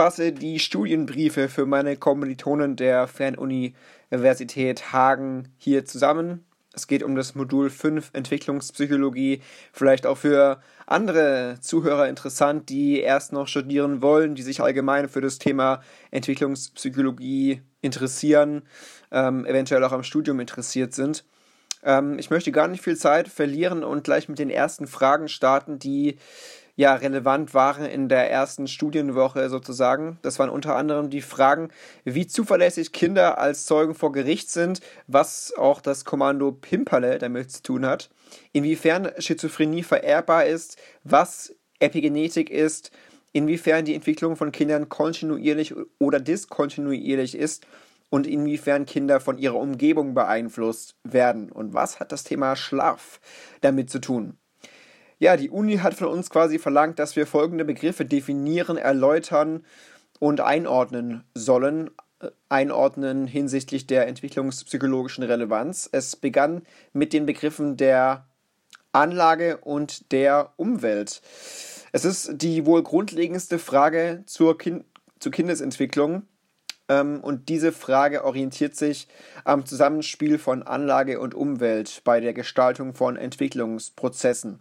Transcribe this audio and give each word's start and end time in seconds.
Fasse 0.00 0.32
die 0.32 0.58
Studienbriefe 0.58 1.50
für 1.50 1.66
meine 1.66 1.94
Kommilitonen 1.94 2.74
der 2.74 3.06
Fernuniversität 3.06 4.94
Hagen 4.94 5.52
hier 5.58 5.84
zusammen. 5.84 6.46
Es 6.72 6.86
geht 6.86 7.02
um 7.02 7.16
das 7.16 7.34
Modul 7.34 7.68
5 7.68 8.08
Entwicklungspsychologie, 8.14 9.42
vielleicht 9.74 10.06
auch 10.06 10.16
für 10.16 10.62
andere 10.86 11.58
Zuhörer 11.60 12.08
interessant, 12.08 12.70
die 12.70 13.00
erst 13.00 13.34
noch 13.34 13.46
studieren 13.46 14.00
wollen, 14.00 14.34
die 14.34 14.40
sich 14.40 14.62
allgemein 14.62 15.06
für 15.06 15.20
das 15.20 15.38
Thema 15.38 15.82
Entwicklungspsychologie 16.12 17.60
interessieren, 17.82 18.62
ähm, 19.10 19.44
eventuell 19.44 19.84
auch 19.84 19.92
am 19.92 20.02
Studium 20.02 20.40
interessiert 20.40 20.94
sind. 20.94 21.26
Ähm, 21.82 22.18
ich 22.18 22.30
möchte 22.30 22.52
gar 22.52 22.68
nicht 22.68 22.82
viel 22.82 22.96
Zeit 22.96 23.28
verlieren 23.28 23.84
und 23.84 24.04
gleich 24.04 24.30
mit 24.30 24.38
den 24.38 24.50
ersten 24.50 24.86
Fragen 24.86 25.28
starten, 25.28 25.78
die 25.78 26.16
ja 26.80 26.94
relevant 26.94 27.52
waren 27.52 27.84
in 27.84 28.08
der 28.08 28.30
ersten 28.30 28.66
Studienwoche 28.66 29.50
sozusagen. 29.50 30.18
Das 30.22 30.38
waren 30.38 30.48
unter 30.48 30.76
anderem 30.76 31.10
die 31.10 31.20
Fragen, 31.20 31.68
wie 32.04 32.26
zuverlässig 32.26 32.92
Kinder 32.92 33.36
als 33.36 33.66
Zeugen 33.66 33.94
vor 33.94 34.12
Gericht 34.12 34.50
sind, 34.50 34.80
was 35.06 35.52
auch 35.58 35.82
das 35.82 36.06
Kommando 36.06 36.52
Pimperle 36.52 37.18
damit 37.18 37.52
zu 37.52 37.62
tun 37.62 37.84
hat, 37.84 38.08
inwiefern 38.52 39.10
Schizophrenie 39.18 39.82
vererbbar 39.82 40.46
ist, 40.46 40.78
was 41.04 41.54
Epigenetik 41.80 42.48
ist, 42.48 42.92
inwiefern 43.32 43.84
die 43.84 43.94
Entwicklung 43.94 44.36
von 44.36 44.50
Kindern 44.50 44.88
kontinuierlich 44.88 45.74
oder 45.98 46.18
diskontinuierlich 46.18 47.36
ist 47.36 47.66
und 48.08 48.26
inwiefern 48.26 48.86
Kinder 48.86 49.20
von 49.20 49.36
ihrer 49.36 49.56
Umgebung 49.56 50.14
beeinflusst 50.14 50.96
werden 51.04 51.52
und 51.52 51.74
was 51.74 52.00
hat 52.00 52.10
das 52.10 52.24
Thema 52.24 52.56
Schlaf 52.56 53.20
damit 53.60 53.90
zu 53.90 53.98
tun. 53.98 54.39
Ja, 55.20 55.36
die 55.36 55.50
Uni 55.50 55.76
hat 55.76 55.92
von 55.92 56.08
uns 56.08 56.30
quasi 56.30 56.58
verlangt, 56.58 56.98
dass 56.98 57.14
wir 57.14 57.26
folgende 57.26 57.66
Begriffe 57.66 58.06
definieren, 58.06 58.78
erläutern 58.78 59.66
und 60.18 60.40
einordnen 60.40 61.24
sollen. 61.34 61.90
Äh, 62.20 62.30
einordnen 62.48 63.26
hinsichtlich 63.26 63.86
der 63.86 64.08
entwicklungspsychologischen 64.08 65.22
Relevanz. 65.22 65.90
Es 65.92 66.16
begann 66.16 66.62
mit 66.94 67.12
den 67.12 67.26
Begriffen 67.26 67.76
der 67.76 68.26
Anlage 68.92 69.58
und 69.58 70.10
der 70.10 70.54
Umwelt. 70.56 71.20
Es 71.92 72.06
ist 72.06 72.30
die 72.40 72.64
wohl 72.64 72.82
grundlegendste 72.82 73.58
Frage 73.58 74.22
zur, 74.24 74.56
kind 74.56 74.86
zur 75.18 75.32
Kindesentwicklung. 75.32 76.22
Ähm, 76.88 77.20
und 77.20 77.50
diese 77.50 77.72
Frage 77.72 78.24
orientiert 78.24 78.74
sich 78.74 79.06
am 79.44 79.66
Zusammenspiel 79.66 80.38
von 80.38 80.62
Anlage 80.62 81.20
und 81.20 81.34
Umwelt 81.34 82.00
bei 82.04 82.20
der 82.20 82.32
Gestaltung 82.32 82.94
von 82.94 83.18
Entwicklungsprozessen. 83.18 84.60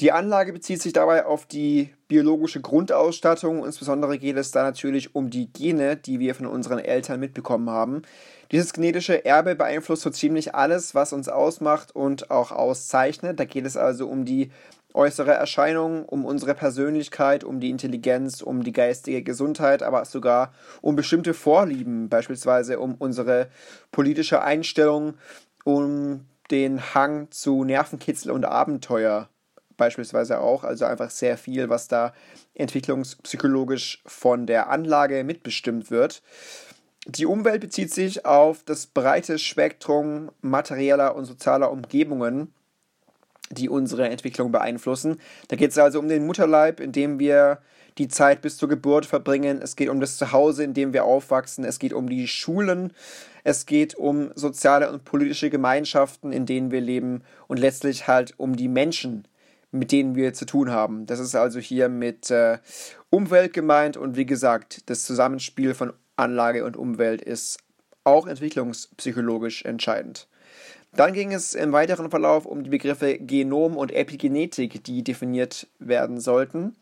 Die 0.00 0.12
Anlage 0.12 0.54
bezieht 0.54 0.80
sich 0.80 0.94
dabei 0.94 1.26
auf 1.26 1.44
die 1.44 1.90
biologische 2.08 2.62
Grundausstattung. 2.62 3.66
Insbesondere 3.66 4.18
geht 4.18 4.38
es 4.38 4.50
da 4.50 4.62
natürlich 4.62 5.14
um 5.14 5.28
die 5.28 5.52
Gene, 5.52 5.98
die 5.98 6.18
wir 6.18 6.34
von 6.34 6.46
unseren 6.46 6.78
Eltern 6.78 7.20
mitbekommen 7.20 7.68
haben. 7.68 8.00
Dieses 8.50 8.72
genetische 8.72 9.26
Erbe 9.26 9.54
beeinflusst 9.54 10.00
so 10.00 10.08
ziemlich 10.08 10.54
alles, 10.54 10.94
was 10.94 11.12
uns 11.12 11.28
ausmacht 11.28 11.94
und 11.94 12.30
auch 12.30 12.50
auszeichnet. 12.50 13.38
Da 13.38 13.44
geht 13.44 13.66
es 13.66 13.76
also 13.76 14.08
um 14.08 14.24
die 14.24 14.50
äußere 14.94 15.32
Erscheinung, 15.32 16.06
um 16.06 16.24
unsere 16.24 16.54
Persönlichkeit, 16.54 17.44
um 17.44 17.60
die 17.60 17.68
Intelligenz, 17.68 18.40
um 18.40 18.64
die 18.64 18.72
geistige 18.72 19.22
Gesundheit, 19.22 19.82
aber 19.82 20.06
sogar 20.06 20.54
um 20.80 20.96
bestimmte 20.96 21.34
Vorlieben, 21.34 22.08
beispielsweise 22.08 22.80
um 22.80 22.94
unsere 22.94 23.50
politische 23.92 24.40
Einstellung, 24.40 25.14
um 25.64 26.24
den 26.50 26.94
Hang 26.94 27.30
zu 27.30 27.64
Nervenkitzel 27.64 28.32
und 28.32 28.46
Abenteuer 28.46 29.28
beispielsweise 29.80 30.38
auch. 30.40 30.62
Also 30.62 30.84
einfach 30.84 31.10
sehr 31.10 31.36
viel, 31.36 31.68
was 31.68 31.88
da 31.88 32.12
entwicklungspsychologisch 32.54 34.02
von 34.06 34.46
der 34.46 34.70
Anlage 34.70 35.24
mitbestimmt 35.24 35.90
wird. 35.90 36.22
Die 37.06 37.26
Umwelt 37.26 37.62
bezieht 37.62 37.92
sich 37.92 38.26
auf 38.26 38.62
das 38.62 38.86
breite 38.86 39.38
Spektrum 39.38 40.30
materieller 40.42 41.16
und 41.16 41.24
sozialer 41.24 41.72
Umgebungen, 41.72 42.52
die 43.50 43.70
unsere 43.70 44.08
Entwicklung 44.08 44.52
beeinflussen. 44.52 45.18
Da 45.48 45.56
geht 45.56 45.70
es 45.70 45.78
also 45.78 45.98
um 45.98 46.08
den 46.08 46.26
Mutterleib, 46.26 46.78
in 46.78 46.92
dem 46.92 47.18
wir 47.18 47.58
die 47.98 48.08
Zeit 48.08 48.42
bis 48.42 48.58
zur 48.58 48.68
Geburt 48.68 49.06
verbringen. 49.06 49.60
Es 49.62 49.76
geht 49.76 49.88
um 49.88 50.00
das 50.00 50.16
Zuhause, 50.16 50.62
in 50.62 50.74
dem 50.74 50.92
wir 50.92 51.04
aufwachsen. 51.04 51.64
Es 51.64 51.78
geht 51.78 51.92
um 51.92 52.08
die 52.08 52.28
Schulen. 52.28 52.92
Es 53.44 53.66
geht 53.66 53.94
um 53.94 54.30
soziale 54.34 54.92
und 54.92 55.04
politische 55.04 55.50
Gemeinschaften, 55.50 56.32
in 56.32 56.46
denen 56.46 56.70
wir 56.70 56.80
leben. 56.80 57.22
Und 57.48 57.58
letztlich 57.58 58.06
halt 58.06 58.34
um 58.36 58.56
die 58.56 58.68
Menschen, 58.68 59.26
mit 59.72 59.92
denen 59.92 60.14
wir 60.14 60.34
zu 60.34 60.46
tun 60.46 60.70
haben. 60.70 61.06
Das 61.06 61.20
ist 61.20 61.34
also 61.34 61.60
hier 61.60 61.88
mit 61.88 62.30
äh, 62.30 62.58
Umwelt 63.08 63.52
gemeint 63.52 63.96
und 63.96 64.16
wie 64.16 64.26
gesagt, 64.26 64.88
das 64.90 65.04
Zusammenspiel 65.04 65.74
von 65.74 65.92
Anlage 66.16 66.64
und 66.64 66.76
Umwelt 66.76 67.22
ist 67.22 67.58
auch 68.04 68.26
entwicklungspsychologisch 68.26 69.64
entscheidend. 69.64 70.28
Dann 70.92 71.12
ging 71.12 71.32
es 71.32 71.54
im 71.54 71.72
weiteren 71.72 72.10
Verlauf 72.10 72.46
um 72.46 72.64
die 72.64 72.70
Begriffe 72.70 73.18
Genom 73.18 73.76
und 73.76 73.92
Epigenetik, 73.92 74.82
die 74.82 75.04
definiert 75.04 75.68
werden 75.78 76.18
sollten. 76.18 76.74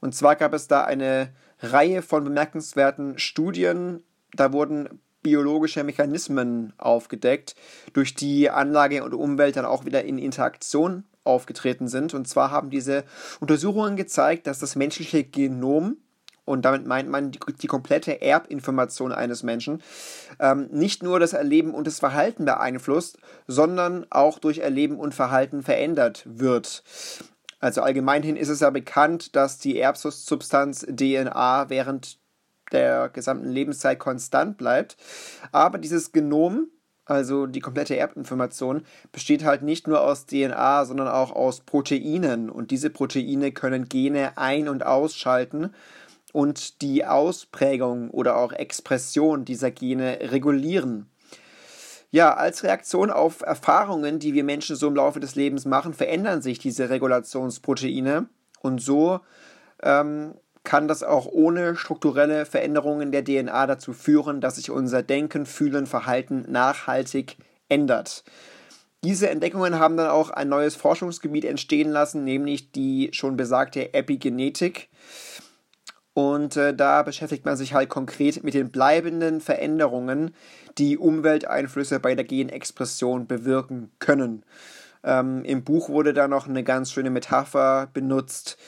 Und 0.00 0.14
zwar 0.14 0.36
gab 0.36 0.54
es 0.54 0.68
da 0.68 0.84
eine 0.84 1.30
Reihe 1.60 2.02
von 2.02 2.22
bemerkenswerten 2.22 3.18
Studien. 3.18 4.04
Da 4.32 4.52
wurden 4.52 5.00
biologische 5.22 5.82
Mechanismen 5.82 6.72
aufgedeckt, 6.78 7.56
durch 7.92 8.14
die 8.14 8.48
Anlage 8.50 9.02
und 9.02 9.14
Umwelt 9.14 9.56
dann 9.56 9.64
auch 9.64 9.84
wieder 9.84 10.04
in 10.04 10.18
Interaktion 10.18 11.04
aufgetreten 11.28 11.86
sind. 11.88 12.14
Und 12.14 12.26
zwar 12.26 12.50
haben 12.50 12.70
diese 12.70 13.04
Untersuchungen 13.40 13.96
gezeigt, 13.96 14.46
dass 14.46 14.58
das 14.58 14.74
menschliche 14.76 15.24
Genom 15.24 15.98
und 16.48 16.64
damit 16.64 16.86
meint 16.86 17.10
man 17.10 17.30
die, 17.30 17.38
die 17.60 17.66
komplette 17.66 18.22
Erbinformation 18.22 19.12
eines 19.12 19.42
Menschen, 19.42 19.82
ähm, 20.40 20.68
nicht 20.72 21.02
nur 21.02 21.20
das 21.20 21.34
Erleben 21.34 21.74
und 21.74 21.86
das 21.86 21.98
Verhalten 21.98 22.46
beeinflusst, 22.46 23.18
sondern 23.46 24.06
auch 24.10 24.38
durch 24.38 24.58
Erleben 24.58 24.98
und 24.98 25.14
Verhalten 25.14 25.62
verändert 25.62 26.22
wird. 26.24 26.82
Also 27.60 27.82
allgemeinhin 27.82 28.36
ist 28.36 28.48
es 28.48 28.60
ja 28.60 28.70
bekannt, 28.70 29.36
dass 29.36 29.58
die 29.58 29.78
Erbsubstanz 29.78 30.86
DNA 30.88 31.68
während 31.68 32.18
der 32.72 33.08
gesamten 33.08 33.48
Lebenszeit 33.48 33.98
konstant 33.98 34.56
bleibt. 34.56 34.96
Aber 35.52 35.78
dieses 35.78 36.12
Genom 36.12 36.68
also 37.08 37.46
die 37.46 37.60
komplette 37.60 37.96
Erbinformation, 37.96 38.82
besteht 39.12 39.44
halt 39.44 39.62
nicht 39.62 39.88
nur 39.88 40.02
aus 40.02 40.26
DNA, 40.26 40.84
sondern 40.84 41.08
auch 41.08 41.32
aus 41.32 41.60
Proteinen. 41.60 42.50
Und 42.50 42.70
diese 42.70 42.90
Proteine 42.90 43.52
können 43.52 43.88
Gene 43.88 44.36
ein- 44.36 44.68
und 44.68 44.84
ausschalten 44.84 45.74
und 46.32 46.82
die 46.82 47.06
Ausprägung 47.06 48.10
oder 48.10 48.36
auch 48.36 48.52
Expression 48.52 49.44
dieser 49.44 49.70
Gene 49.70 50.18
regulieren. 50.20 51.08
Ja, 52.10 52.34
als 52.34 52.62
Reaktion 52.62 53.10
auf 53.10 53.42
Erfahrungen, 53.42 54.18
die 54.18 54.32
wir 54.32 54.44
Menschen 54.44 54.76
so 54.76 54.88
im 54.88 54.96
Laufe 54.96 55.20
des 55.20 55.34
Lebens 55.34 55.66
machen, 55.66 55.92
verändern 55.92 56.40
sich 56.40 56.58
diese 56.58 56.88
Regulationsproteine 56.88 58.28
und 58.60 58.80
so 58.80 59.20
ähm, 59.82 60.34
kann 60.64 60.88
das 60.88 61.02
auch 61.02 61.26
ohne 61.26 61.76
strukturelle 61.76 62.46
Veränderungen 62.46 63.12
der 63.12 63.24
DNA 63.24 63.66
dazu 63.66 63.92
führen, 63.92 64.40
dass 64.40 64.56
sich 64.56 64.70
unser 64.70 65.02
Denken, 65.02 65.46
Fühlen, 65.46 65.86
Verhalten 65.86 66.44
nachhaltig 66.48 67.36
ändert. 67.68 68.24
Diese 69.04 69.30
Entdeckungen 69.30 69.78
haben 69.78 69.96
dann 69.96 70.08
auch 70.08 70.30
ein 70.30 70.48
neues 70.48 70.74
Forschungsgebiet 70.74 71.44
entstehen 71.44 71.90
lassen, 71.90 72.24
nämlich 72.24 72.72
die 72.72 73.10
schon 73.12 73.36
besagte 73.36 73.94
Epigenetik. 73.94 74.88
Und 76.14 76.56
äh, 76.56 76.74
da 76.74 77.04
beschäftigt 77.04 77.44
man 77.44 77.56
sich 77.56 77.74
halt 77.74 77.88
konkret 77.88 78.42
mit 78.42 78.54
den 78.54 78.72
bleibenden 78.72 79.40
Veränderungen, 79.40 80.34
die 80.76 80.98
Umwelteinflüsse 80.98 82.00
bei 82.00 82.16
der 82.16 82.24
Genexpression 82.24 83.28
bewirken 83.28 83.92
können. 84.00 84.42
Ähm, 85.04 85.44
Im 85.44 85.62
Buch 85.62 85.88
wurde 85.88 86.12
da 86.12 86.26
noch 86.26 86.48
eine 86.48 86.64
ganz 86.64 86.90
schöne 86.90 87.10
Metapher 87.10 87.88
benutzt, 87.92 88.58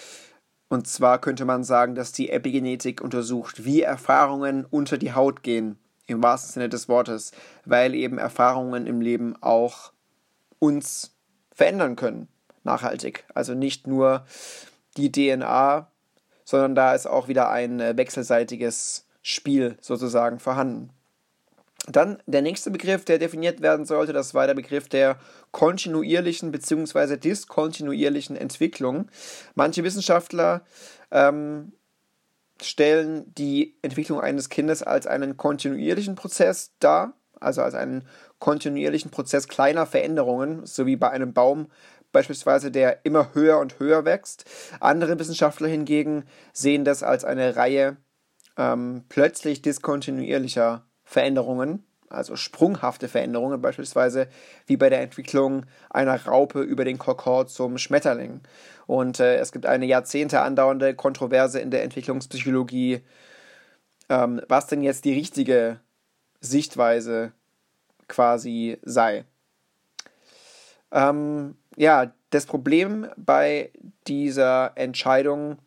und 0.70 0.86
zwar 0.86 1.20
könnte 1.20 1.44
man 1.44 1.64
sagen, 1.64 1.96
dass 1.96 2.12
die 2.12 2.30
Epigenetik 2.30 3.00
untersucht, 3.00 3.64
wie 3.64 3.82
Erfahrungen 3.82 4.64
unter 4.64 4.98
die 4.98 5.12
Haut 5.12 5.42
gehen, 5.42 5.78
im 6.06 6.22
wahrsten 6.22 6.52
Sinne 6.52 6.68
des 6.68 6.88
Wortes, 6.88 7.32
weil 7.64 7.92
eben 7.92 8.18
Erfahrungen 8.18 8.86
im 8.86 9.00
Leben 9.00 9.34
auch 9.42 9.92
uns 10.60 11.16
verändern 11.52 11.96
können, 11.96 12.28
nachhaltig. 12.62 13.24
Also 13.34 13.54
nicht 13.54 13.88
nur 13.88 14.24
die 14.96 15.10
DNA, 15.10 15.90
sondern 16.44 16.76
da 16.76 16.94
ist 16.94 17.08
auch 17.08 17.26
wieder 17.26 17.50
ein 17.50 17.80
äh, 17.80 17.96
wechselseitiges 17.96 19.08
Spiel 19.22 19.76
sozusagen 19.80 20.38
vorhanden. 20.38 20.90
Dann 21.86 22.22
der 22.26 22.42
nächste 22.42 22.70
Begriff, 22.70 23.04
der 23.04 23.18
definiert 23.18 23.62
werden 23.62 23.86
sollte, 23.86 24.12
das 24.12 24.34
war 24.34 24.46
der 24.46 24.54
Begriff 24.54 24.88
der 24.88 25.18
kontinuierlichen 25.50 26.52
bzw. 26.52 27.16
diskontinuierlichen 27.16 28.36
Entwicklung. 28.36 29.08
Manche 29.54 29.82
Wissenschaftler 29.82 30.62
ähm, 31.10 31.72
stellen 32.60 33.34
die 33.34 33.76
Entwicklung 33.82 34.20
eines 34.20 34.50
Kindes 34.50 34.82
als 34.82 35.06
einen 35.06 35.36
kontinuierlichen 35.36 36.14
Prozess 36.14 36.72
dar, 36.80 37.14
also 37.40 37.62
als 37.62 37.74
einen 37.74 38.04
kontinuierlichen 38.38 39.10
Prozess 39.10 39.48
kleiner 39.48 39.86
Veränderungen, 39.86 40.66
so 40.66 40.86
wie 40.86 40.96
bei 40.96 41.10
einem 41.10 41.32
Baum 41.32 41.68
beispielsweise, 42.12 42.70
der 42.70 43.04
immer 43.04 43.34
höher 43.34 43.58
und 43.58 43.78
höher 43.78 44.04
wächst. 44.04 44.44
Andere 44.80 45.18
Wissenschaftler 45.18 45.68
hingegen 45.68 46.24
sehen 46.52 46.84
das 46.84 47.02
als 47.02 47.24
eine 47.24 47.56
Reihe 47.56 47.96
ähm, 48.56 49.04
plötzlich 49.08 49.62
diskontinuierlicher 49.62 50.84
Veränderungen, 51.10 51.82
also 52.08 52.36
sprunghafte 52.36 53.08
Veränderungen, 53.08 53.60
beispielsweise 53.60 54.28
wie 54.66 54.76
bei 54.76 54.90
der 54.90 55.00
Entwicklung 55.00 55.66
einer 55.90 56.24
Raupe 56.24 56.60
über 56.60 56.84
den 56.84 56.98
Kokord 56.98 57.50
zum 57.50 57.78
Schmetterling. 57.78 58.42
Und 58.86 59.18
äh, 59.18 59.38
es 59.38 59.50
gibt 59.50 59.66
eine 59.66 59.86
Jahrzehnte 59.86 60.40
andauernde 60.40 60.94
Kontroverse 60.94 61.58
in 61.58 61.72
der 61.72 61.82
Entwicklungspsychologie, 61.82 63.00
ähm, 64.08 64.40
was 64.46 64.68
denn 64.68 64.84
jetzt 64.84 65.04
die 65.04 65.12
richtige 65.12 65.80
Sichtweise 66.40 67.32
quasi 68.06 68.78
sei. 68.82 69.24
Ähm, 70.92 71.56
ja, 71.76 72.12
das 72.30 72.46
Problem 72.46 73.08
bei 73.16 73.72
dieser 74.06 74.76
Entscheidung 74.76 75.58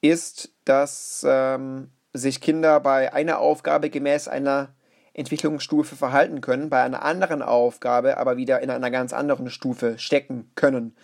ist, 0.00 0.54
dass 0.64 1.22
ähm, 1.28 1.90
sich 2.12 2.40
Kinder 2.40 2.80
bei 2.80 3.12
einer 3.12 3.38
Aufgabe 3.38 3.90
gemäß 3.90 4.28
einer 4.28 4.70
Entwicklungsstufe 5.12 5.96
verhalten 5.96 6.40
können, 6.40 6.70
bei 6.70 6.82
einer 6.82 7.02
anderen 7.02 7.42
Aufgabe 7.42 8.16
aber 8.16 8.36
wieder 8.36 8.60
in 8.60 8.70
einer 8.70 8.90
ganz 8.90 9.12
anderen 9.12 9.50
Stufe 9.50 9.98
stecken 9.98 10.50
können. 10.54 10.94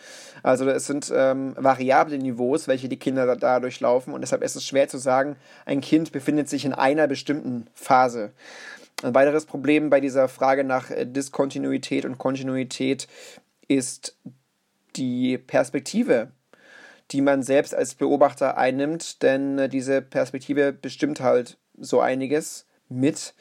Also 0.42 0.68
es 0.68 0.86
sind 0.86 1.12
ähm, 1.14 1.54
variable 1.56 2.16
Niveaus, 2.18 2.68
welche 2.68 2.88
die 2.88 2.98
Kinder 2.98 3.26
da, 3.26 3.34
da 3.34 3.60
durchlaufen 3.60 4.14
und 4.14 4.20
deshalb 4.20 4.42
ist 4.42 4.54
es 4.54 4.64
schwer 4.64 4.88
zu 4.88 4.98
sagen, 4.98 5.36
ein 5.64 5.80
Kind 5.80 6.12
befindet 6.12 6.48
sich 6.48 6.64
in 6.64 6.72
einer 6.72 7.08
bestimmten 7.08 7.66
Phase. 7.74 8.32
Ein 9.02 9.14
weiteres 9.14 9.44
Problem 9.44 9.90
bei 9.90 10.00
dieser 10.00 10.28
Frage 10.28 10.64
nach 10.64 10.90
äh, 10.90 11.04
Diskontinuität 11.04 12.04
und 12.04 12.18
Kontinuität 12.18 13.08
ist 13.68 14.16
die 14.94 15.36
Perspektive, 15.36 16.30
die 17.10 17.20
man 17.20 17.42
selbst 17.42 17.74
als 17.74 17.94
Beobachter 17.94 18.56
einnimmt, 18.56 19.22
denn 19.22 19.58
äh, 19.58 19.68
diese 19.68 20.02
Perspektive 20.02 20.72
bestimmt 20.72 21.20
halt 21.20 21.58
so 21.78 22.00
einiges 22.00 22.66
mit. 22.88 23.34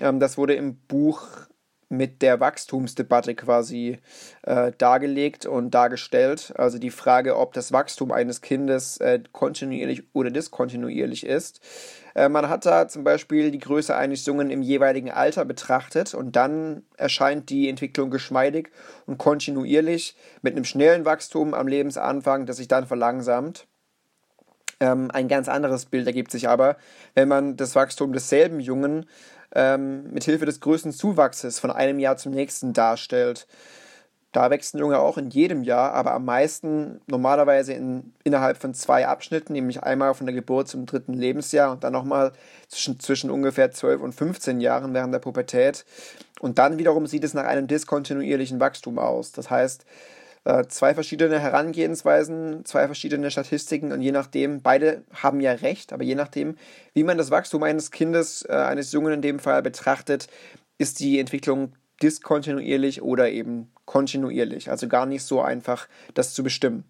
Ähm, 0.00 0.20
das 0.20 0.38
wurde 0.38 0.54
im 0.54 0.76
Buch 0.76 1.46
mit 1.88 2.22
der 2.22 2.40
Wachstumsdebatte 2.40 3.34
quasi 3.34 3.98
äh, 4.42 4.72
dargelegt 4.78 5.46
und 5.46 5.72
dargestellt. 5.72 6.52
Also 6.56 6.78
die 6.78 6.90
Frage, 6.90 7.36
ob 7.36 7.52
das 7.52 7.72
Wachstum 7.72 8.10
eines 8.10 8.40
Kindes 8.40 8.98
äh, 8.98 9.20
kontinuierlich 9.32 10.04
oder 10.12 10.30
diskontinuierlich 10.30 11.26
ist. 11.26 11.60
Äh, 12.14 12.28
man 12.28 12.48
hat 12.48 12.64
da 12.66 12.88
zum 12.88 13.04
Beispiel 13.04 13.50
die 13.50 13.58
Größe 13.58 13.94
eines 13.94 14.24
Jungen 14.26 14.50
im 14.50 14.62
jeweiligen 14.62 15.10
Alter 15.10 15.44
betrachtet 15.44 16.14
und 16.14 16.36
dann 16.36 16.84
erscheint 16.96 17.50
die 17.50 17.68
Entwicklung 17.68 18.10
geschmeidig 18.10 18.70
und 19.06 19.18
kontinuierlich 19.18 20.16
mit 20.42 20.54
einem 20.54 20.64
schnellen 20.64 21.04
Wachstum 21.04 21.54
am 21.54 21.66
Lebensanfang, 21.66 22.46
das 22.46 22.56
sich 22.56 22.68
dann 22.68 22.86
verlangsamt. 22.86 23.66
Ähm, 24.80 25.10
ein 25.12 25.28
ganz 25.28 25.48
anderes 25.48 25.86
Bild 25.86 26.06
ergibt 26.06 26.30
sich 26.30 26.48
aber, 26.48 26.76
wenn 27.14 27.28
man 27.28 27.56
das 27.56 27.74
Wachstum 27.74 28.12
desselben 28.12 28.60
Jungen 28.60 29.06
ähm, 29.54 30.10
mit 30.12 30.24
Hilfe 30.24 30.46
des 30.46 30.60
größten 30.60 30.92
Zuwachses 30.92 31.58
von 31.58 31.70
einem 31.70 31.98
Jahr 31.98 32.16
zum 32.16 32.32
nächsten 32.32 32.72
darstellt. 32.72 33.46
Da 34.34 34.50
wächst 34.50 34.74
Junge 34.74 34.98
auch 34.98 35.16
in 35.16 35.30
jedem 35.30 35.62
Jahr, 35.62 35.92
aber 35.92 36.12
am 36.12 36.24
meisten 36.24 37.00
normalerweise 37.06 37.72
in, 37.72 38.12
innerhalb 38.24 38.56
von 38.56 38.74
zwei 38.74 39.06
Abschnitten, 39.06 39.52
nämlich 39.52 39.84
einmal 39.84 40.12
von 40.14 40.26
der 40.26 40.34
Geburt 40.34 40.66
zum 40.66 40.86
dritten 40.86 41.14
Lebensjahr 41.14 41.70
und 41.70 41.84
dann 41.84 41.92
nochmal 41.92 42.32
zwischen, 42.66 42.98
zwischen 42.98 43.30
ungefähr 43.30 43.70
12 43.70 44.02
und 44.02 44.12
15 44.12 44.60
Jahren 44.60 44.92
während 44.92 45.14
der 45.14 45.20
Pubertät. 45.20 45.84
Und 46.40 46.58
dann 46.58 46.78
wiederum 46.78 47.06
sieht 47.06 47.22
es 47.22 47.32
nach 47.32 47.44
einem 47.44 47.68
diskontinuierlichen 47.68 48.58
Wachstum 48.58 48.98
aus. 48.98 49.30
Das 49.30 49.50
heißt, 49.50 49.84
äh, 50.42 50.64
zwei 50.66 50.94
verschiedene 50.94 51.38
Herangehensweisen, 51.38 52.64
zwei 52.64 52.86
verschiedene 52.86 53.30
Statistiken 53.30 53.92
und 53.92 54.02
je 54.02 54.10
nachdem, 54.10 54.62
beide 54.62 55.04
haben 55.12 55.38
ja 55.38 55.52
recht, 55.52 55.92
aber 55.92 56.02
je 56.02 56.16
nachdem, 56.16 56.56
wie 56.92 57.04
man 57.04 57.18
das 57.18 57.30
Wachstum 57.30 57.62
eines 57.62 57.92
Kindes, 57.92 58.44
äh, 58.48 58.52
eines 58.52 58.90
Jungen 58.90 59.12
in 59.12 59.22
dem 59.22 59.38
Fall 59.38 59.62
betrachtet, 59.62 60.26
ist 60.76 60.98
die 60.98 61.20
Entwicklung 61.20 61.74
diskontinuierlich 62.02 63.02
oder 63.02 63.30
eben 63.30 63.70
kontinuierlich. 63.84 64.70
Also 64.70 64.88
gar 64.88 65.06
nicht 65.06 65.22
so 65.22 65.40
einfach, 65.40 65.88
das 66.14 66.34
zu 66.34 66.42
bestimmen. 66.42 66.84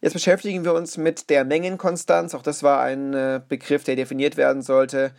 Jetzt 0.00 0.12
beschäftigen 0.12 0.64
wir 0.64 0.74
uns 0.74 0.98
mit 0.98 1.30
der 1.30 1.44
Mengenkonstanz. 1.44 2.34
Auch 2.34 2.42
das 2.42 2.62
war 2.62 2.82
ein 2.82 3.14
äh, 3.14 3.40
Begriff, 3.48 3.84
der 3.84 3.96
definiert 3.96 4.36
werden 4.36 4.62
sollte. 4.62 5.12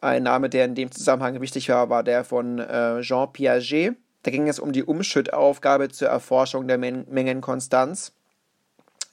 Ein 0.00 0.24
Name, 0.24 0.48
der 0.48 0.64
in 0.64 0.74
dem 0.74 0.90
Zusammenhang 0.90 1.40
wichtig 1.40 1.68
war, 1.68 1.90
war 1.90 2.02
der 2.02 2.24
von 2.24 2.58
äh, 2.58 3.00
Jean 3.00 3.32
Piaget. 3.32 3.96
Da 4.22 4.30
ging 4.30 4.48
es 4.48 4.58
um 4.58 4.72
die 4.72 4.82
Umschüttaufgabe 4.82 5.90
zur 5.90 6.08
Erforschung 6.08 6.66
der 6.66 6.78
Men 6.78 7.06
Mengenkonstanz. 7.10 8.12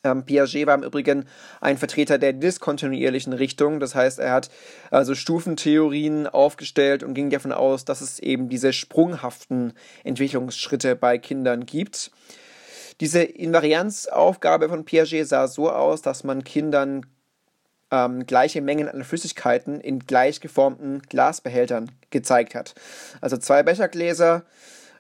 Ähm, 0.03 0.25
Piaget 0.25 0.65
war 0.65 0.75
im 0.75 0.83
Übrigen 0.83 1.25
ein 1.59 1.77
Vertreter 1.77 2.18
der 2.18 2.33
diskontinuierlichen 2.33 3.33
Richtung. 3.33 3.80
Das 3.80 3.94
heißt, 3.94 4.19
er 4.19 4.31
hat 4.31 4.50
also 4.89 5.13
Stufentheorien 5.13 6.27
aufgestellt 6.27 7.03
und 7.03 7.13
ging 7.13 7.30
davon 7.30 7.51
aus, 7.51 7.86
dass 7.86 8.01
es 8.01 8.19
eben 8.19 8.50
diese 8.50 8.74
sprunghaften 8.74 9.74
Entwicklungsschritte 10.03 10.95
bei 10.95 11.18
Kindern 11.18 11.65
gibt. 11.65 12.12
Diese 13.00 13.24
Invarianzaufgabe 13.24 14.69
von 14.69 14.86
Piaget 14.86 15.27
sah 15.27 15.48
so 15.48 15.71
aus, 15.71 16.01
dass 16.01 16.24
man 16.24 16.44
Kindern 16.44 17.06
ähm, 17.92 18.25
gleiche 18.25 18.62
Mengen 18.62 18.88
an 18.89 19.03
Flüssigkeiten 19.03 19.81
in 19.81 20.00
gleich 20.00 20.39
geformten 20.39 21.01
Glasbehältern 21.09 21.92
gezeigt 22.09 22.56
hat. 22.56 22.74
Also 23.19 23.38
zwei 23.38 23.63
Bechergläser 23.63 24.44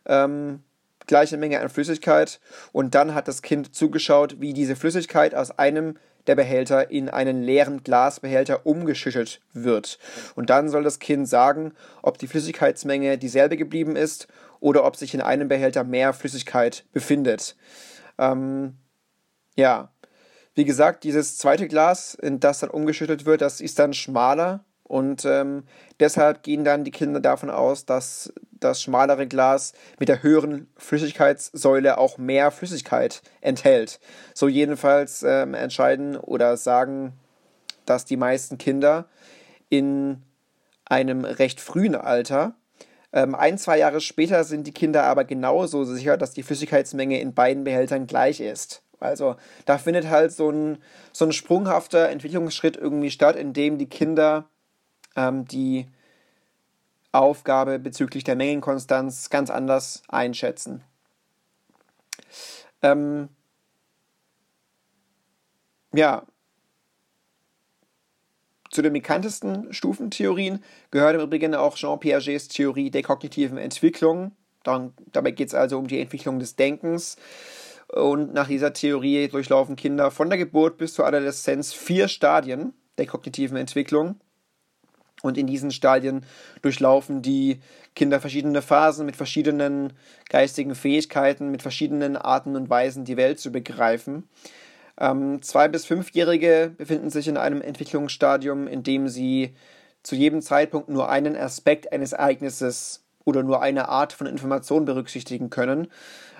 ähm, 0.05 0.63
gleiche 1.11 1.35
Menge 1.35 1.59
an 1.59 1.67
Flüssigkeit 1.67 2.39
und 2.71 2.95
dann 2.95 3.13
hat 3.13 3.27
das 3.27 3.41
Kind 3.41 3.75
zugeschaut, 3.75 4.39
wie 4.39 4.53
diese 4.53 4.77
Flüssigkeit 4.77 5.35
aus 5.35 5.51
einem 5.59 5.97
der 6.25 6.35
Behälter 6.35 6.89
in 6.89 7.09
einen 7.09 7.43
leeren 7.43 7.83
Glasbehälter 7.83 8.65
umgeschüttet 8.65 9.41
wird. 9.51 9.99
Und 10.35 10.49
dann 10.49 10.69
soll 10.69 10.83
das 10.83 10.99
Kind 10.99 11.27
sagen, 11.27 11.73
ob 12.01 12.17
die 12.17 12.27
Flüssigkeitsmenge 12.27 13.17
dieselbe 13.17 13.57
geblieben 13.57 13.97
ist 13.97 14.29
oder 14.61 14.85
ob 14.85 14.95
sich 14.95 15.13
in 15.13 15.19
einem 15.19 15.49
Behälter 15.49 15.83
mehr 15.83 16.13
Flüssigkeit 16.13 16.85
befindet. 16.93 17.57
Ähm, 18.17 18.77
ja, 19.57 19.91
wie 20.55 20.63
gesagt, 20.63 21.03
dieses 21.03 21.37
zweite 21.37 21.67
Glas, 21.67 22.13
in 22.13 22.39
das 22.39 22.59
dann 22.59 22.69
umgeschüttet 22.69 23.25
wird, 23.25 23.41
das 23.41 23.59
ist 23.59 23.79
dann 23.79 23.93
schmaler 23.93 24.63
und 24.91 25.23
ähm, 25.23 25.63
deshalb 26.01 26.43
gehen 26.43 26.65
dann 26.65 26.83
die 26.83 26.91
Kinder 26.91 27.21
davon 27.21 27.49
aus, 27.49 27.85
dass 27.85 28.33
das 28.51 28.81
schmalere 28.81 29.25
Glas 29.25 29.71
mit 29.99 30.09
der 30.09 30.21
höheren 30.21 30.67
Flüssigkeitssäule 30.75 31.97
auch 31.97 32.17
mehr 32.17 32.51
Flüssigkeit 32.51 33.21
enthält. 33.39 34.01
So 34.33 34.49
jedenfalls 34.49 35.23
ähm, 35.23 35.53
entscheiden 35.53 36.17
oder 36.17 36.57
sagen, 36.57 37.13
dass 37.85 38.03
die 38.03 38.17
meisten 38.17 38.57
Kinder 38.57 39.05
in 39.69 40.23
einem 40.83 41.23
recht 41.23 41.61
frühen 41.61 41.95
Alter 41.95 42.55
ähm, 43.13 43.33
ein, 43.33 43.57
zwei 43.57 43.77
Jahre 43.77 44.01
später 44.01 44.43
sind 44.43 44.67
die 44.67 44.73
Kinder 44.73 45.05
aber 45.05 45.23
genauso 45.23 45.85
sicher, 45.85 46.17
dass 46.17 46.33
die 46.33 46.43
Flüssigkeitsmenge 46.43 47.21
in 47.21 47.33
beiden 47.33 47.63
Behältern 47.63 48.07
gleich 48.07 48.41
ist. 48.41 48.83
Also 48.99 49.37
da 49.65 49.77
findet 49.77 50.09
halt 50.09 50.33
so 50.33 50.49
ein, 50.49 50.79
so 51.13 51.23
ein 51.23 51.31
sprunghafter 51.31 52.09
Entwicklungsschritt 52.09 52.75
irgendwie 52.75 53.09
statt, 53.09 53.37
in 53.37 53.53
dem 53.53 53.77
die 53.77 53.87
Kinder 53.87 54.49
ähm, 55.15 55.45
die 55.45 55.87
Aufgabe 57.11 57.79
bezüglich 57.79 58.23
der 58.23 58.35
Mengenkonstanz 58.35 59.29
ganz 59.29 59.49
anders 59.49 60.03
einschätzen. 60.07 60.83
Ähm, 62.81 63.29
ja, 65.93 66.23
zu 68.71 68.81
den 68.81 68.93
bekanntesten 68.93 69.73
Stufentheorien 69.73 70.63
gehört 70.91 71.15
im 71.15 71.21
Übrigen 71.21 71.53
auch 71.55 71.75
Jean 71.75 71.99
Piagets 71.99 72.47
Theorie 72.47 72.89
der 72.89 73.03
kognitiven 73.03 73.57
Entwicklung. 73.57 74.31
Dann, 74.63 74.93
dabei 75.11 75.31
geht 75.31 75.49
es 75.49 75.53
also 75.53 75.77
um 75.77 75.87
die 75.87 75.99
Entwicklung 75.99 76.39
des 76.39 76.55
Denkens. 76.55 77.17
Und 77.89 78.33
nach 78.33 78.47
dieser 78.47 78.71
Theorie 78.71 79.27
durchlaufen 79.27 79.75
Kinder 79.75 80.11
von 80.11 80.29
der 80.29 80.37
Geburt 80.37 80.77
bis 80.77 80.93
zur 80.93 81.05
Adoleszenz 81.05 81.73
vier 81.73 82.07
Stadien 82.07 82.73
der 82.97 83.07
kognitiven 83.07 83.57
Entwicklung. 83.57 84.21
Und 85.21 85.37
in 85.37 85.47
diesen 85.47 85.71
Stadien 85.71 86.25
durchlaufen 86.61 87.21
die 87.21 87.59
Kinder 87.95 88.19
verschiedene 88.19 88.61
Phasen 88.61 89.05
mit 89.05 89.15
verschiedenen 89.15 89.93
geistigen 90.29 90.75
Fähigkeiten, 90.75 91.51
mit 91.51 91.61
verschiedenen 91.61 92.17
Arten 92.17 92.55
und 92.55 92.69
Weisen, 92.69 93.05
die 93.05 93.17
Welt 93.17 93.39
zu 93.39 93.51
begreifen. 93.51 94.27
Ähm, 94.99 95.41
zwei- 95.41 95.67
bis 95.67 95.85
fünfjährige 95.85 96.73
befinden 96.77 97.09
sich 97.09 97.27
in 97.27 97.37
einem 97.37 97.61
Entwicklungsstadium, 97.61 98.67
in 98.67 98.83
dem 98.83 99.07
sie 99.07 99.55
zu 100.03 100.15
jedem 100.15 100.41
Zeitpunkt 100.41 100.89
nur 100.89 101.09
einen 101.09 101.35
Aspekt 101.35 101.91
eines 101.91 102.13
Ereignisses 102.13 103.03
oder 103.23 103.43
nur 103.43 103.61
eine 103.61 103.89
Art 103.89 104.13
von 104.13 104.27
Information 104.27 104.85
berücksichtigen 104.85 105.49
können. 105.49 105.87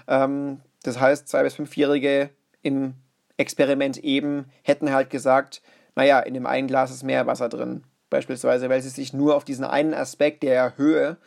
Ähm, 0.07 0.61
das 0.83 0.99
heißt, 0.99 1.27
zwei- 1.27 1.43
bis 1.43 1.55
fünfjährige 1.55 2.29
im 2.63 2.95
Experiment 3.37 3.97
eben 3.97 4.45
hätten 4.63 4.91
halt 4.91 5.09
gesagt, 5.09 5.61
naja, 5.95 6.19
in 6.19 6.33
dem 6.33 6.45
einen 6.45 6.67
Glas 6.67 6.91
ist 6.91 7.03
mehr 7.03 7.27
Wasser 7.27 7.49
drin 7.49 7.83
beispielsweise, 8.11 8.69
weil 8.69 8.83
sie 8.83 8.89
sich 8.89 9.13
nur 9.13 9.35
auf 9.35 9.43
diesen 9.43 9.65
einen 9.65 9.95
Aspekt 9.95 10.43
der 10.43 10.77
Höhe 10.77 11.17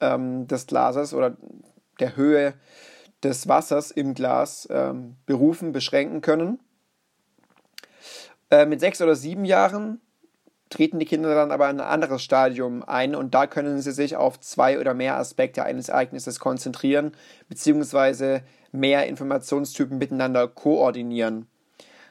ähm, 0.00 0.46
des 0.46 0.66
Glases 0.66 1.14
oder 1.14 1.38
der 1.98 2.16
Höhe 2.16 2.52
des 3.22 3.48
Wassers 3.48 3.90
im 3.90 4.12
Glas 4.12 4.68
ähm, 4.70 5.16
berufen, 5.24 5.72
beschränken 5.72 6.20
können. 6.20 6.58
Äh, 8.50 8.66
mit 8.66 8.80
sechs 8.80 9.00
oder 9.00 9.14
sieben 9.14 9.46
Jahren 9.46 10.00
treten 10.68 10.98
die 10.98 11.06
Kinder 11.06 11.34
dann 11.34 11.52
aber 11.52 11.70
in 11.70 11.80
ein 11.80 11.86
anderes 11.86 12.22
Stadium 12.22 12.82
ein 12.82 13.14
und 13.14 13.34
da 13.34 13.46
können 13.46 13.80
sie 13.80 13.92
sich 13.92 14.16
auf 14.16 14.40
zwei 14.40 14.80
oder 14.80 14.94
mehr 14.94 15.16
Aspekte 15.16 15.64
eines 15.64 15.88
Ereignisses 15.88 16.40
konzentrieren, 16.40 17.12
beziehungsweise 17.48 18.42
mehr 18.72 19.06
Informationstypen 19.06 19.98
miteinander 19.98 20.48
koordinieren. 20.48 21.46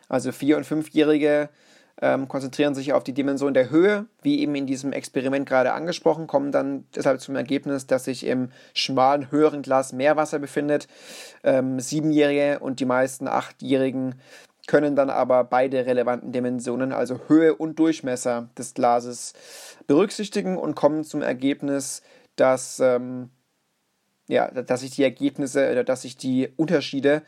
Also 0.07 0.31
Vier- 0.31 0.57
und 0.57 0.65
Fünfjährige 0.65 1.50
ähm, 2.01 2.27
konzentrieren 2.27 2.74
sich 2.74 2.93
auf 2.93 3.03
die 3.03 3.13
Dimension 3.13 3.53
der 3.53 3.70
Höhe, 3.70 4.08
wie 4.24 4.41
eben 4.41 4.55
in 4.55 4.65
diesem 4.65 4.91
Experiment 4.91 5.48
gerade 5.48 5.74
angesprochen, 5.74 6.27
kommen 6.27 6.51
dann 6.51 6.86
deshalb 6.96 7.22
zum 7.22 7.36
Ergebnis, 7.36 7.86
dass 7.86 8.05
sich 8.05 8.25
im 8.25 8.50
schmalen, 8.74 9.31
höheren 9.31 9.62
Glas 9.62 9.93
mehr 9.93 10.17
Wasser 10.17 10.39
befindet. 10.39 10.88
Ähm, 11.43 11.79
Siebenjährige 11.79 12.60
und 12.60 12.79
die 12.79 12.86
meisten 12.86 13.27
Achtjährigen 13.27 14.15
können 14.67 14.96
dann 14.96 15.10
aber 15.10 15.43
beide 15.43 15.86
relevanten 15.86 16.31
Dimensionen, 16.31 16.91
also 16.91 17.20
Höhe 17.27 17.55
und 17.55 17.77
Durchmesser 17.79 18.50
des 18.58 18.74
Glases, 18.74 19.34
berücksichtigen 19.88 20.58
und 20.58 20.75
kommen 20.75 21.03
zum 21.03 21.22
Ergebnis, 21.22 22.01
dass, 22.36 22.79
ähm, 22.79 23.29
ja, 24.27 24.50
dass 24.50 24.81
sich 24.81 24.91
die 24.91 25.03
Ergebnisse 25.03 25.72
oder 25.72 25.84
dass 25.84 26.03
sich 26.03 26.15
die 26.15 26.50
Unterschiede 26.58 27.24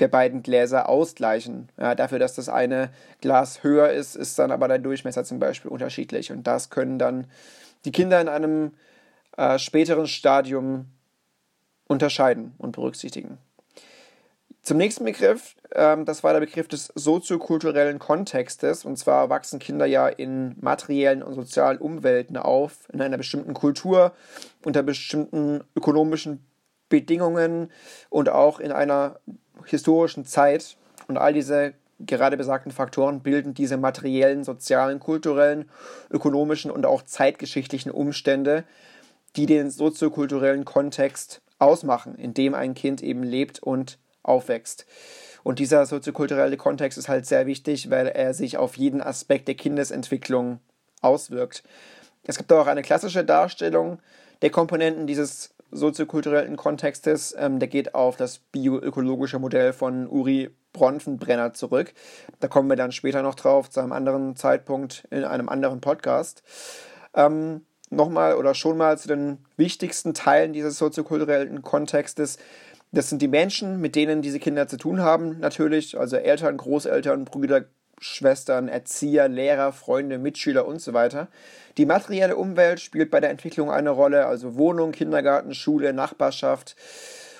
der 0.00 0.08
beiden 0.08 0.42
Gläser 0.42 0.88
ausgleichen. 0.88 1.70
Ja, 1.78 1.94
dafür, 1.94 2.18
dass 2.18 2.34
das 2.34 2.48
eine 2.48 2.90
Glas 3.20 3.62
höher 3.62 3.90
ist, 3.90 4.16
ist 4.16 4.38
dann 4.38 4.50
aber 4.50 4.68
der 4.68 4.78
Durchmesser 4.78 5.24
zum 5.24 5.38
Beispiel 5.38 5.70
unterschiedlich. 5.70 6.32
Und 6.32 6.46
das 6.46 6.70
können 6.70 6.98
dann 6.98 7.26
die 7.84 7.92
Kinder 7.92 8.20
in 8.20 8.28
einem 8.28 8.72
äh, 9.36 9.58
späteren 9.58 10.06
Stadium 10.06 10.86
unterscheiden 11.86 12.54
und 12.58 12.72
berücksichtigen. 12.72 13.38
Zum 14.62 14.78
nächsten 14.78 15.04
Begriff, 15.04 15.56
ähm, 15.74 16.06
das 16.06 16.24
war 16.24 16.32
der 16.32 16.40
Begriff 16.40 16.68
des 16.68 16.90
soziokulturellen 16.94 17.98
Kontextes. 17.98 18.86
Und 18.86 18.96
zwar 18.96 19.28
wachsen 19.28 19.58
Kinder 19.58 19.84
ja 19.84 20.08
in 20.08 20.56
materiellen 20.60 21.22
und 21.22 21.34
sozialen 21.34 21.78
Umwelten 21.78 22.38
auf, 22.38 22.88
in 22.90 23.02
einer 23.02 23.18
bestimmten 23.18 23.52
Kultur, 23.52 24.12
unter 24.64 24.82
bestimmten 24.82 25.62
ökonomischen 25.76 26.46
Bedingungen 26.88 27.70
und 28.08 28.30
auch 28.30 28.58
in 28.58 28.72
einer 28.72 29.20
historischen 29.64 30.24
Zeit. 30.24 30.76
Und 31.08 31.16
all 31.16 31.32
diese 31.32 31.74
gerade 32.00 32.36
besagten 32.36 32.72
Faktoren 32.72 33.20
bilden 33.20 33.54
diese 33.54 33.76
materiellen, 33.76 34.44
sozialen, 34.44 35.00
kulturellen, 35.00 35.70
ökonomischen 36.10 36.70
und 36.70 36.86
auch 36.86 37.02
zeitgeschichtlichen 37.02 37.92
Umstände, 37.92 38.64
die 39.36 39.46
den 39.46 39.70
soziokulturellen 39.70 40.64
Kontext 40.64 41.40
ausmachen, 41.58 42.14
in 42.16 42.34
dem 42.34 42.54
ein 42.54 42.74
Kind 42.74 43.02
eben 43.02 43.22
lebt 43.22 43.62
und 43.62 43.98
aufwächst. 44.22 44.86
Und 45.42 45.58
dieser 45.58 45.86
soziokulturelle 45.86 46.56
Kontext 46.56 46.98
ist 46.98 47.08
halt 47.08 47.26
sehr 47.26 47.46
wichtig, 47.46 47.90
weil 47.90 48.08
er 48.08 48.34
sich 48.34 48.56
auf 48.56 48.76
jeden 48.76 49.02
Aspekt 49.02 49.46
der 49.46 49.54
Kindesentwicklung 49.54 50.60
auswirkt. 51.02 51.62
Es 52.24 52.38
gibt 52.38 52.52
auch 52.52 52.66
eine 52.66 52.82
klassische 52.82 53.24
Darstellung 53.24 53.98
der 54.42 54.50
Komponenten 54.50 55.06
dieses 55.06 55.53
soziokulturellen 55.74 56.56
Kontextes. 56.56 57.34
Ähm, 57.38 57.58
der 57.58 57.68
geht 57.68 57.94
auf 57.94 58.16
das 58.16 58.38
bioökologische 58.38 59.38
Modell 59.38 59.72
von 59.72 60.08
Uri 60.08 60.50
Bronfenbrenner 60.72 61.52
zurück. 61.52 61.92
Da 62.40 62.48
kommen 62.48 62.68
wir 62.68 62.76
dann 62.76 62.92
später 62.92 63.22
noch 63.22 63.34
drauf, 63.34 63.70
zu 63.70 63.80
einem 63.80 63.92
anderen 63.92 64.36
Zeitpunkt 64.36 65.06
in 65.10 65.24
einem 65.24 65.48
anderen 65.48 65.80
Podcast. 65.80 66.42
Ähm, 67.14 67.62
Nochmal 67.90 68.34
oder 68.34 68.54
schon 68.54 68.76
mal 68.76 68.98
zu 68.98 69.08
den 69.08 69.38
wichtigsten 69.56 70.14
Teilen 70.14 70.52
dieses 70.52 70.78
soziokulturellen 70.78 71.62
Kontextes. 71.62 72.38
Das 72.92 73.08
sind 73.08 73.20
die 73.22 73.28
Menschen, 73.28 73.80
mit 73.80 73.94
denen 73.94 74.22
diese 74.22 74.38
Kinder 74.38 74.66
zu 74.68 74.76
tun 74.76 75.00
haben, 75.00 75.38
natürlich, 75.38 75.98
also 75.98 76.16
Eltern, 76.16 76.56
Großeltern, 76.56 77.24
Brüder, 77.24 77.66
Schwestern, 78.04 78.68
Erzieher, 78.68 79.28
Lehrer, 79.28 79.72
Freunde, 79.72 80.18
Mitschüler 80.18 80.66
und 80.66 80.80
so 80.80 80.92
weiter. 80.92 81.28
Die 81.78 81.86
materielle 81.86 82.36
Umwelt 82.36 82.80
spielt 82.80 83.10
bei 83.10 83.18
der 83.18 83.30
Entwicklung 83.30 83.70
eine 83.70 83.90
Rolle, 83.90 84.26
also 84.26 84.56
Wohnung, 84.56 84.92
Kindergarten, 84.92 85.54
Schule, 85.54 85.94
Nachbarschaft 85.94 86.76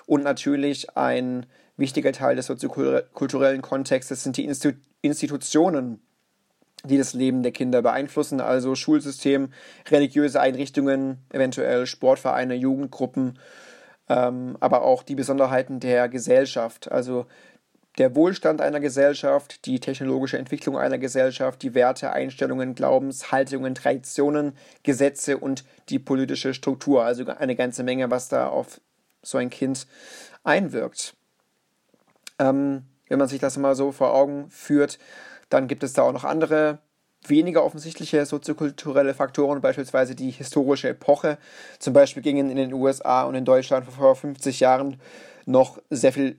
und 0.07 0.25
natürlich 0.25 0.97
ein 0.97 1.45
wichtiger 1.77 2.13
Teil 2.13 2.37
des 2.37 2.47
soziokulturellen 2.47 3.61
Kontextes 3.61 4.23
sind 4.23 4.37
die 4.39 4.45
Institu 4.45 4.79
Institutionen, 5.03 6.01
die 6.83 6.97
das 6.97 7.13
Leben 7.13 7.43
der 7.43 7.53
Kinder 7.53 7.83
beeinflussen, 7.83 8.41
also 8.41 8.75
Schulsystem, 8.75 9.53
religiöse 9.91 10.41
Einrichtungen, 10.41 11.19
eventuell 11.31 11.85
Sportvereine, 11.87 12.55
Jugendgruppen 12.55 13.39
ähm, 14.09 14.57
aber 14.61 14.83
auch 14.83 15.03
die 15.03 15.15
Besonderheiten 15.15 15.81
der 15.81 16.09
Gesellschaft, 16.09 16.91
also 16.93 17.27
der 17.99 18.17
Wohlstand 18.17 18.61
einer 18.61 18.81
Gesellschaft, 18.81 19.67
die 19.67 19.79
technologische 19.79 20.39
Entwicklung 20.39 20.77
einer 20.77 20.99
Gesellschaft, 20.99 21.63
die 21.63 21.75
Werte, 21.75 22.13
Einstellungen, 22.13 22.75
Glaubenshaltungen, 22.75 23.75
Traditionen, 23.75 24.57
Gesetze 24.83 25.39
und 25.39 25.65
die 25.89 25.99
politische 25.99 26.55
Struktur. 26.55 27.05
Also 27.05 27.25
eine 27.27 27.55
ganze 27.55 27.85
Menge, 27.85 28.11
was 28.11 28.29
da 28.29 28.49
auf 28.49 28.81
so 29.23 29.39
ein 29.39 29.51
Kind 29.51 29.87
einwirkt. 30.43 31.15
Ähm, 32.39 32.83
wenn 33.09 33.19
man 33.19 33.29
sich 33.29 33.41
das 33.41 33.57
mal 33.57 33.77
so 33.77 33.93
vor 33.93 34.13
Augen 34.13 34.51
führt, 34.51 34.99
dann 35.49 35.69
gibt 35.69 35.85
es 35.85 35.93
da 35.93 36.03
auch 36.03 36.13
noch 36.13 36.25
andere 36.25 36.79
weniger 37.27 37.65
offensichtliche 37.65 38.27
soziokulturelle 38.27 39.15
Faktoren, 39.15 39.61
beispielsweise 39.61 40.15
die 40.15 40.31
historische 40.31 40.91
Epoche. 40.91 41.39
Zum 41.79 41.95
Beispiel 41.95 42.23
gingen 42.23 42.51
in 42.51 42.57
den 42.57 42.73
USA 42.73 43.23
und 43.23 43.35
in 43.35 43.45
Deutschland 43.45 43.87
vor 43.87 44.17
50 44.17 44.61
Jahren 44.61 45.01
noch 45.47 45.81
sehr 45.91 46.13
viel 46.13 46.39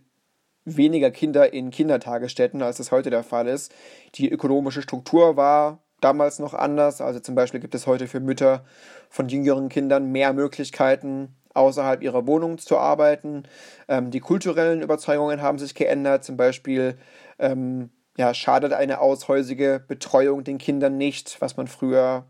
weniger 0.66 1.12
Kinder 1.12 1.54
in 1.54 1.72
Kindertagesstätten, 1.72 2.62
als 2.62 2.78
das 2.78 2.92
heute 2.92 3.10
der 3.10 3.24
Fall 3.24 3.48
ist. 3.48 3.74
Die 4.16 4.30
ökonomische 4.30 4.82
Struktur 4.82 5.38
war 5.38 5.80
damals 6.02 6.40
noch 6.40 6.54
anders. 6.54 7.02
Also 7.02 7.20
zum 7.20 7.36
Beispiel 7.36 7.60
gibt 7.60 7.76
es 7.76 7.88
heute 7.88 8.08
für 8.08 8.20
Mütter 8.20 8.66
von 9.10 9.30
jüngeren 9.30 9.70
Kindern 9.70 10.12
mehr 10.12 10.34
Möglichkeiten, 10.34 11.36
außerhalb 11.54 12.02
ihrer 12.02 12.28
Wohnung 12.28 12.58
zu 12.58 12.78
arbeiten. 12.78 13.44
Ähm, 13.88 14.12
die 14.12 14.20
kulturellen 14.20 14.82
Überzeugungen 14.82 15.42
haben 15.42 15.60
sich 15.60 15.74
geändert. 15.76 16.24
Zum 16.24 16.36
Beispiel 16.36 16.98
ähm, 17.40 17.90
ja, 18.18 18.34
schadet 18.34 18.74
eine 18.74 19.00
aushäusige 19.00 19.84
Betreuung 19.88 20.44
den 20.44 20.58
Kindern 20.58 20.98
nicht, 20.98 21.42
was 21.42 21.58
man 21.58 21.68
früher 21.68 22.26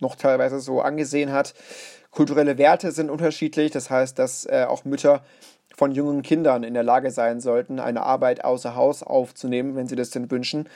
noch 0.00 0.16
teilweise 0.16 0.60
so 0.60 0.80
angesehen 0.80 1.32
hat. 1.32 1.54
Kulturelle 2.10 2.58
Werte 2.58 2.92
sind 2.92 3.10
unterschiedlich, 3.10 3.70
das 3.70 3.90
heißt, 3.90 4.18
dass 4.18 4.46
äh, 4.46 4.66
auch 4.68 4.84
Mütter 4.84 5.22
von 5.76 5.92
jungen 5.92 6.22
Kindern 6.22 6.64
in 6.64 6.74
der 6.74 6.82
Lage 6.82 7.10
sein 7.10 7.40
sollten, 7.40 7.78
eine 7.78 8.02
Arbeit 8.02 8.44
außer 8.44 8.74
Haus 8.74 9.02
aufzunehmen, 9.02 9.76
wenn 9.76 9.86
sie 9.86 9.96
das 9.96 10.10
denn 10.10 10.30
wünschen. 10.30 10.68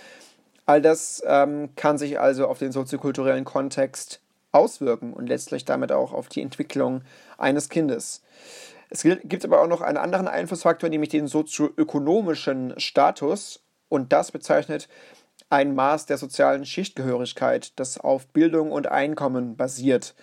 All 0.67 0.81
das 0.81 1.23
ähm, 1.27 1.71
kann 1.77 1.99
sich 1.99 2.19
also 2.19 2.47
auf 2.47 2.59
den 2.59 2.73
soziokulturellen 2.73 3.45
Kontext 3.45 4.21
auswirken 4.53 5.13
und 5.13 5.29
letztlich 5.29 5.65
damit 5.65 5.93
auch 5.93 6.13
auf 6.13 6.29
die 6.29 6.41
Entwicklung 6.41 7.03
eines 7.37 7.69
Kindes. 7.69 8.23
Es 8.89 9.03
gibt 9.03 9.45
aber 9.45 9.61
auch 9.61 9.67
noch 9.67 9.81
einen 9.81 9.99
anderen 9.99 10.29
Einflussfaktor, 10.29 10.89
nämlich 10.89 11.11
den 11.11 11.27
sozioökonomischen 11.27 12.75
Status. 12.79 13.61
Und 13.89 14.13
das 14.13 14.31
bezeichnet 14.31 14.89
ein 15.51 15.75
Maß 15.75 16.07
der 16.07 16.17
sozialen 16.17 16.65
Schichtgehörigkeit, 16.65 17.73
das 17.79 17.99
auf 17.99 18.29
Bildung 18.29 18.71
und 18.71 18.87
Einkommen 18.87 19.57
basiert. 19.57 20.15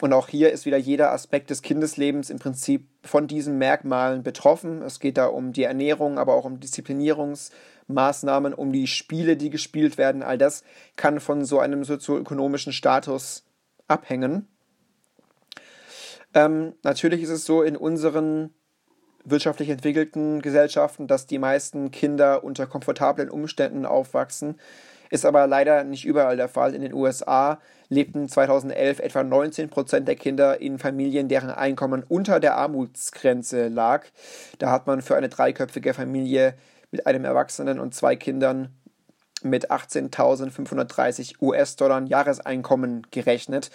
Und 0.00 0.12
auch 0.12 0.28
hier 0.28 0.50
ist 0.50 0.66
wieder 0.66 0.76
jeder 0.76 1.12
Aspekt 1.12 1.50
des 1.50 1.62
Kindeslebens 1.62 2.30
im 2.30 2.38
Prinzip 2.38 2.86
von 3.02 3.26
diesen 3.26 3.58
Merkmalen 3.58 4.22
betroffen. 4.22 4.82
Es 4.82 5.00
geht 5.00 5.18
da 5.18 5.26
um 5.26 5.52
die 5.52 5.64
Ernährung, 5.64 6.18
aber 6.18 6.34
auch 6.34 6.44
um 6.44 6.60
Disziplinierungsmaßnahmen, 6.60 8.54
um 8.54 8.72
die 8.72 8.86
Spiele, 8.86 9.36
die 9.36 9.50
gespielt 9.50 9.98
werden. 9.98 10.22
All 10.22 10.38
das 10.38 10.64
kann 10.96 11.20
von 11.20 11.44
so 11.44 11.58
einem 11.58 11.84
sozioökonomischen 11.84 12.72
Status 12.72 13.44
abhängen. 13.88 14.48
Ähm, 16.32 16.74
natürlich 16.82 17.22
ist 17.22 17.30
es 17.30 17.44
so, 17.44 17.62
in 17.62 17.76
unseren 17.76 18.54
wirtschaftlich 19.24 19.68
entwickelten 19.68 20.40
Gesellschaften, 20.40 21.06
dass 21.06 21.26
die 21.26 21.38
meisten 21.38 21.90
Kinder 21.90 22.42
unter 22.44 22.66
komfortablen 22.66 23.28
Umständen 23.28 23.84
aufwachsen. 23.84 24.58
Ist 25.10 25.26
aber 25.26 25.46
leider 25.48 25.82
nicht 25.82 26.04
überall 26.04 26.36
der 26.36 26.48
Fall. 26.48 26.74
In 26.74 26.82
den 26.82 26.94
USA 26.94 27.60
lebten 27.88 28.28
2011 28.28 29.00
etwa 29.00 29.24
19 29.24 29.68
Prozent 29.68 30.06
der 30.06 30.14
Kinder 30.14 30.60
in 30.60 30.78
Familien, 30.78 31.28
deren 31.28 31.50
Einkommen 31.50 32.04
unter 32.08 32.38
der 32.38 32.56
Armutsgrenze 32.56 33.68
lag. 33.68 34.06
Da 34.58 34.70
hat 34.70 34.86
man 34.86 35.02
für 35.02 35.16
eine 35.16 35.28
dreiköpfige 35.28 35.94
Familie 35.94 36.54
mit 36.92 37.06
einem 37.06 37.24
Erwachsenen 37.24 37.80
und 37.80 37.94
zwei 37.94 38.14
Kindern 38.14 38.68
mit 39.42 39.70
18.530 39.70 41.40
US-Dollar 41.40 42.02
Jahreseinkommen 42.02 43.06
gerechnet. 43.10 43.70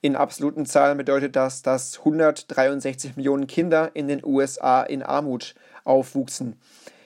In 0.00 0.16
absoluten 0.16 0.64
Zahlen 0.64 0.96
bedeutet 0.96 1.36
das, 1.36 1.62
dass 1.62 1.98
163 1.98 3.16
Millionen 3.16 3.46
Kinder 3.46 3.90
in 3.94 4.08
den 4.08 4.24
USA 4.24 4.82
in 4.82 5.02
Armut 5.02 5.54
aufwuchsen. 5.84 6.58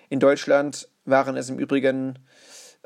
In 0.09 0.21
Deutschland 0.21 0.89
waren 1.05 1.37
es 1.37 1.51
im 1.51 1.59
Übrigen 1.59 2.19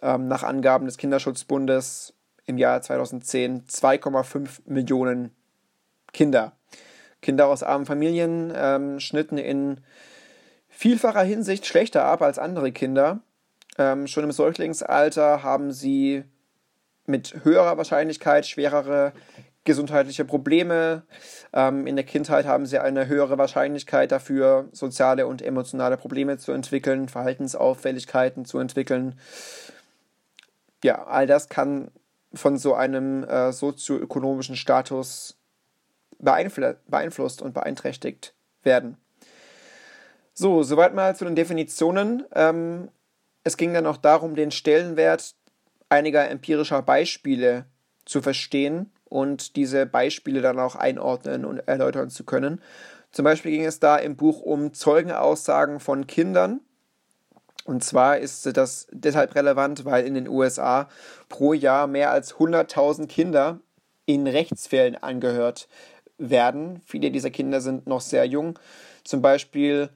ähm, 0.02 0.28
nach 0.28 0.42
Angaben 0.42 0.87
des 0.87 0.97
Kinderschutzbundes 0.97 2.14
im 2.47 2.59
Jahr 2.59 2.83
2010 2.83 3.64
2,5 3.66 4.61
Millionen 4.66 5.35
Kinder. 6.12 6.52
Kinder 7.23 7.47
aus 7.49 7.62
armen 7.62 7.87
Familien 7.87 8.52
ähm, 8.54 9.00
schnitten 9.00 9.38
in 9.38 9.80
vielfacher 10.69 11.23
Hinsicht 11.23 11.66
schlechter 11.66 12.04
ab 12.04 12.23
als 12.23 12.38
andere 12.38 12.73
Kinder. 12.73 13.21
Ähm, 13.78 14.07
schon 14.07 14.25
im 14.25 14.33
Säuglingsalter 14.33 15.42
haben 15.42 15.73
sie 15.73 16.25
mit 17.07 17.45
höherer 17.45 17.76
Wahrscheinlichkeit 17.76 18.47
schwerere 18.47 19.12
gesundheitliche 19.64 20.25
Probleme. 20.25 21.02
Ähm, 21.52 21.87
in 21.87 21.97
der 21.97 22.04
Kindheit 22.04 22.47
haben 22.47 22.66
sie 22.66 22.78
eine 22.78 23.07
höhere 23.07 23.37
Wahrscheinlichkeit 23.37 24.11
dafür, 24.11 24.69
soziale 24.73 25.26
und 25.26 25.42
emotionale 25.42 25.97
Probleme 25.97 26.38
zu 26.38 26.52
entwickeln, 26.52 27.09
Verhaltensauffälligkeiten 27.09 28.45
zu 28.45 28.59
entwickeln. 28.59 29.16
Ja, 30.83 31.05
all 31.05 31.27
das 31.27 31.49
kann 31.49 31.91
von 32.33 32.57
so 32.57 32.75
einem 32.75 33.25
äh, 33.25 33.53
sozioökonomischen 33.53 34.57
Status 34.57 35.37
beeinfl 36.19 36.77
beeinflusst 36.87 37.43
und 37.43 37.55
beeinträchtigt 37.55 38.35
werden. 38.63 38.97
So, 40.33 40.63
soweit 40.63 40.95
mal 40.95 41.17
zu 41.17 41.25
den 41.25 41.35
Definitionen. 41.35 42.25
Ähm, 42.35 42.89
es 43.43 43.57
ging 43.57 43.75
dann 43.75 43.87
auch 43.87 43.97
darum, 43.97 44.37
den 44.37 44.51
Stellenwert 44.51 45.35
einiger 45.89 46.29
empirischer 46.29 46.83
Beispiele 46.83 47.67
zu 48.05 48.23
verstehen 48.23 48.93
und 49.05 49.57
diese 49.57 49.87
Beispiele 49.87 50.41
dann 50.41 50.59
auch 50.59 50.77
einordnen 50.77 51.45
und 51.45 51.59
erläutern 51.67 52.11
zu 52.11 52.25
können. 52.25 52.61
Zum 53.11 53.25
Beispiel 53.25 53.51
ging 53.51 53.65
es 53.65 53.81
da 53.81 53.97
im 53.97 54.17
Buch 54.17 54.41
um 54.41 54.73
Zeugenaussagen 54.73 55.81
von 55.81 56.07
Kindern. 56.07 56.61
Und 57.71 57.85
zwar 57.85 58.19
ist 58.19 58.57
das 58.57 58.89
deshalb 58.91 59.37
relevant, 59.37 59.85
weil 59.85 60.05
in 60.05 60.15
den 60.15 60.27
USA 60.27 60.89
pro 61.29 61.53
Jahr 61.53 61.87
mehr 61.87 62.11
als 62.11 62.35
100.000 62.35 63.07
Kinder 63.07 63.61
in 64.07 64.27
Rechtsfällen 64.27 65.00
angehört 65.00 65.69
werden. 66.19 66.83
Viele 66.85 67.12
dieser 67.12 67.31
Kinder 67.31 67.61
sind 67.61 67.87
noch 67.87 68.00
sehr 68.00 68.25
jung. 68.25 68.59
Zum 69.05 69.23
Beispiel 69.23 69.89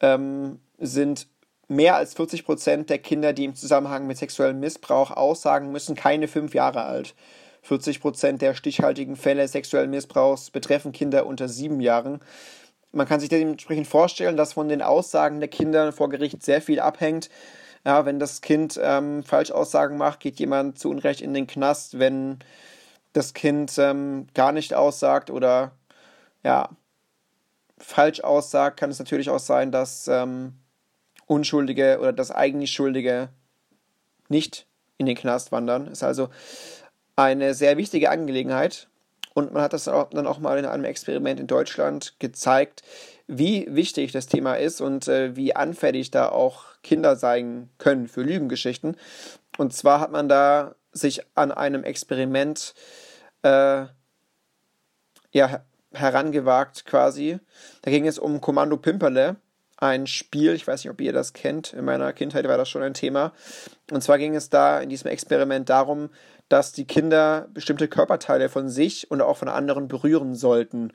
ähm, 0.00 0.60
sind 0.76 1.28
mehr 1.68 1.96
als 1.96 2.12
40 2.12 2.44
Prozent 2.44 2.90
der 2.90 2.98
Kinder, 2.98 3.32
die 3.32 3.44
im 3.44 3.54
Zusammenhang 3.54 4.06
mit 4.06 4.18
sexuellem 4.18 4.60
Missbrauch 4.60 5.10
aussagen 5.10 5.72
müssen, 5.72 5.96
keine 5.96 6.28
fünf 6.28 6.52
Jahre 6.52 6.84
alt. 6.84 7.14
40 7.62 8.02
Prozent 8.02 8.42
der 8.42 8.52
stichhaltigen 8.52 9.16
Fälle 9.16 9.48
sexuellen 9.48 9.88
Missbrauchs 9.88 10.50
betreffen 10.50 10.92
Kinder 10.92 11.24
unter 11.24 11.48
sieben 11.48 11.80
Jahren. 11.80 12.20
Man 12.96 13.06
kann 13.06 13.20
sich 13.20 13.28
dementsprechend 13.28 13.86
vorstellen, 13.86 14.38
dass 14.38 14.54
von 14.54 14.70
den 14.70 14.80
Aussagen 14.80 15.38
der 15.38 15.50
Kinder 15.50 15.92
vor 15.92 16.08
Gericht 16.08 16.42
sehr 16.42 16.62
viel 16.62 16.80
abhängt. 16.80 17.28
Ja, 17.84 18.06
wenn 18.06 18.18
das 18.18 18.40
Kind 18.40 18.80
ähm, 18.82 19.22
Falschaussagen 19.22 19.98
macht, 19.98 20.20
geht 20.20 20.40
jemand 20.40 20.78
zu 20.78 20.88
Unrecht 20.88 21.20
in 21.20 21.34
den 21.34 21.46
Knast. 21.46 21.98
Wenn 21.98 22.38
das 23.12 23.34
Kind 23.34 23.76
ähm, 23.78 24.28
gar 24.32 24.50
nicht 24.50 24.72
aussagt 24.72 25.30
oder 25.30 25.72
ja, 26.42 26.70
falsch 27.76 28.20
aussagt, 28.20 28.78
kann 28.78 28.90
es 28.90 28.98
natürlich 28.98 29.28
auch 29.28 29.40
sein, 29.40 29.72
dass 29.72 30.08
ähm, 30.08 30.54
Unschuldige 31.26 31.98
oder 32.00 32.14
das 32.14 32.30
eigentlich 32.30 32.72
Schuldige 32.72 33.28
nicht 34.30 34.66
in 34.96 35.04
den 35.04 35.16
Knast 35.16 35.52
wandern. 35.52 35.86
Ist 35.86 36.02
also 36.02 36.30
eine 37.14 37.52
sehr 37.52 37.76
wichtige 37.76 38.08
Angelegenheit. 38.08 38.88
Und 39.36 39.52
man 39.52 39.62
hat 39.62 39.74
das 39.74 39.84
dann 39.84 40.26
auch 40.26 40.38
mal 40.38 40.58
in 40.58 40.64
einem 40.64 40.84
Experiment 40.84 41.38
in 41.38 41.46
Deutschland 41.46 42.14
gezeigt, 42.20 42.82
wie 43.26 43.66
wichtig 43.68 44.10
das 44.12 44.28
Thema 44.28 44.54
ist 44.54 44.80
und 44.80 45.08
äh, 45.08 45.36
wie 45.36 45.54
anfällig 45.54 46.10
da 46.10 46.30
auch 46.30 46.64
Kinder 46.82 47.16
sein 47.16 47.68
können 47.76 48.08
für 48.08 48.22
Lügengeschichten. 48.22 48.96
Und 49.58 49.74
zwar 49.74 50.00
hat 50.00 50.10
man 50.10 50.30
da 50.30 50.74
sich 50.92 51.20
an 51.34 51.52
einem 51.52 51.84
Experiment 51.84 52.72
äh, 53.42 53.84
ja, 55.32 55.64
herangewagt 55.92 56.86
quasi. 56.86 57.38
Da 57.82 57.90
ging 57.90 58.06
es 58.06 58.18
um 58.18 58.40
Kommando 58.40 58.78
Pimperle 58.78 59.36
ein 59.76 60.06
Spiel, 60.06 60.54
ich 60.54 60.66
weiß 60.66 60.82
nicht, 60.82 60.90
ob 60.90 61.00
ihr 61.00 61.12
das 61.12 61.34
kennt, 61.34 61.74
in 61.74 61.84
meiner 61.84 62.12
Kindheit 62.14 62.48
war 62.48 62.56
das 62.56 62.68
schon 62.70 62.82
ein 62.82 62.94
Thema. 62.94 63.32
Und 63.90 64.02
zwar 64.02 64.16
ging 64.18 64.34
es 64.34 64.48
da 64.48 64.80
in 64.80 64.88
diesem 64.88 65.10
Experiment 65.10 65.68
darum, 65.68 66.08
dass 66.48 66.72
die 66.72 66.86
Kinder 66.86 67.48
bestimmte 67.52 67.88
Körperteile 67.88 68.48
von 68.48 68.68
sich 68.68 69.10
und 69.10 69.20
auch 69.20 69.36
von 69.36 69.48
anderen 69.48 69.88
berühren 69.88 70.34
sollten. 70.34 70.92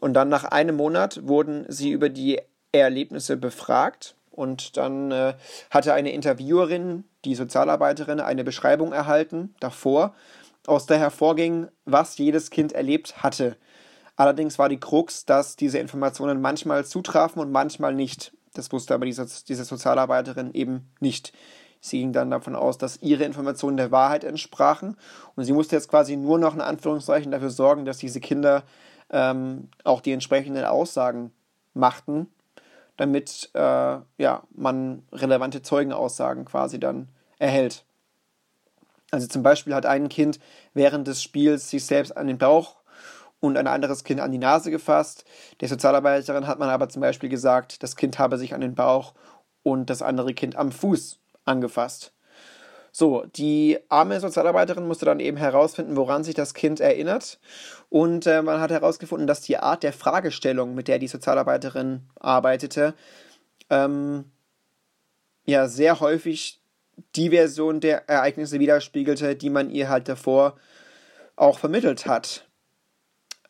Und 0.00 0.14
dann 0.14 0.28
nach 0.28 0.44
einem 0.44 0.76
Monat 0.76 1.26
wurden 1.26 1.64
sie 1.68 1.90
über 1.90 2.08
die 2.08 2.40
Erlebnisse 2.72 3.36
befragt. 3.36 4.16
Und 4.30 4.78
dann 4.78 5.10
äh, 5.12 5.34
hatte 5.70 5.92
eine 5.92 6.12
Interviewerin, 6.12 7.04
die 7.24 7.34
Sozialarbeiterin, 7.34 8.20
eine 8.20 8.44
Beschreibung 8.44 8.92
erhalten 8.92 9.54
davor, 9.60 10.14
aus 10.66 10.86
der 10.86 10.98
hervorging, 10.98 11.68
was 11.84 12.16
jedes 12.16 12.50
Kind 12.50 12.72
erlebt 12.72 13.22
hatte. 13.22 13.56
Allerdings 14.16 14.58
war 14.58 14.68
die 14.68 14.80
Krux, 14.80 15.26
dass 15.26 15.56
diese 15.56 15.78
Informationen 15.78 16.40
manchmal 16.40 16.84
zutrafen 16.84 17.40
und 17.40 17.50
manchmal 17.50 17.94
nicht. 17.94 18.32
Das 18.54 18.72
wusste 18.72 18.94
aber 18.94 19.06
diese, 19.06 19.26
diese 19.48 19.64
Sozialarbeiterin 19.64 20.52
eben 20.54 20.90
nicht. 21.00 21.32
Sie 21.84 21.98
ging 21.98 22.12
dann 22.12 22.30
davon 22.30 22.54
aus, 22.54 22.78
dass 22.78 23.02
ihre 23.02 23.24
Informationen 23.24 23.76
der 23.76 23.90
Wahrheit 23.90 24.22
entsprachen 24.22 24.96
und 25.34 25.44
sie 25.44 25.52
musste 25.52 25.74
jetzt 25.74 25.88
quasi 25.88 26.16
nur 26.16 26.38
noch 26.38 26.54
in 26.54 26.60
Anführungszeichen 26.60 27.32
dafür 27.32 27.50
sorgen, 27.50 27.84
dass 27.84 27.98
diese 27.98 28.20
Kinder 28.20 28.62
ähm, 29.10 29.68
auch 29.82 30.00
die 30.00 30.12
entsprechenden 30.12 30.64
Aussagen 30.64 31.32
machten, 31.74 32.28
damit 32.96 33.50
äh, 33.54 33.58
ja, 34.16 34.42
man 34.54 35.02
relevante 35.10 35.62
Zeugenaussagen 35.62 36.44
quasi 36.44 36.78
dann 36.78 37.08
erhält. 37.40 37.84
Also 39.10 39.26
zum 39.26 39.42
Beispiel 39.42 39.74
hat 39.74 39.84
ein 39.84 40.08
Kind 40.08 40.38
während 40.74 41.08
des 41.08 41.20
Spiels 41.20 41.68
sich 41.68 41.84
selbst 41.84 42.16
an 42.16 42.28
den 42.28 42.38
Bauch 42.38 42.76
und 43.40 43.56
ein 43.56 43.66
anderes 43.66 44.04
Kind 44.04 44.20
an 44.20 44.30
die 44.30 44.38
Nase 44.38 44.70
gefasst. 44.70 45.24
Der 45.60 45.68
Sozialarbeiterin 45.68 46.46
hat 46.46 46.60
man 46.60 46.68
aber 46.68 46.88
zum 46.88 47.02
Beispiel 47.02 47.28
gesagt, 47.28 47.82
das 47.82 47.96
Kind 47.96 48.20
habe 48.20 48.38
sich 48.38 48.54
an 48.54 48.60
den 48.60 48.76
Bauch 48.76 49.14
und 49.64 49.90
das 49.90 50.00
andere 50.00 50.32
Kind 50.32 50.54
am 50.54 50.70
Fuß 50.70 51.18
angefasst. 51.44 52.12
So, 52.90 53.24
die 53.36 53.78
arme 53.88 54.20
Sozialarbeiterin 54.20 54.86
musste 54.86 55.06
dann 55.06 55.20
eben 55.20 55.38
herausfinden, 55.38 55.96
woran 55.96 56.24
sich 56.24 56.34
das 56.34 56.52
Kind 56.52 56.78
erinnert. 56.78 57.38
Und 57.88 58.26
äh, 58.26 58.42
man 58.42 58.60
hat 58.60 58.70
herausgefunden, 58.70 59.26
dass 59.26 59.40
die 59.40 59.56
Art 59.56 59.82
der 59.82 59.94
Fragestellung, 59.94 60.74
mit 60.74 60.88
der 60.88 60.98
die 60.98 61.08
Sozialarbeiterin 61.08 62.02
arbeitete, 62.20 62.94
ähm, 63.70 64.30
ja 65.46 65.68
sehr 65.68 66.00
häufig 66.00 66.60
die 67.16 67.30
Version 67.30 67.80
der 67.80 68.08
Ereignisse 68.08 68.60
widerspiegelte, 68.60 69.36
die 69.36 69.50
man 69.50 69.70
ihr 69.70 69.88
halt 69.88 70.08
davor 70.08 70.56
auch 71.36 71.58
vermittelt 71.58 72.04
hat 72.04 72.46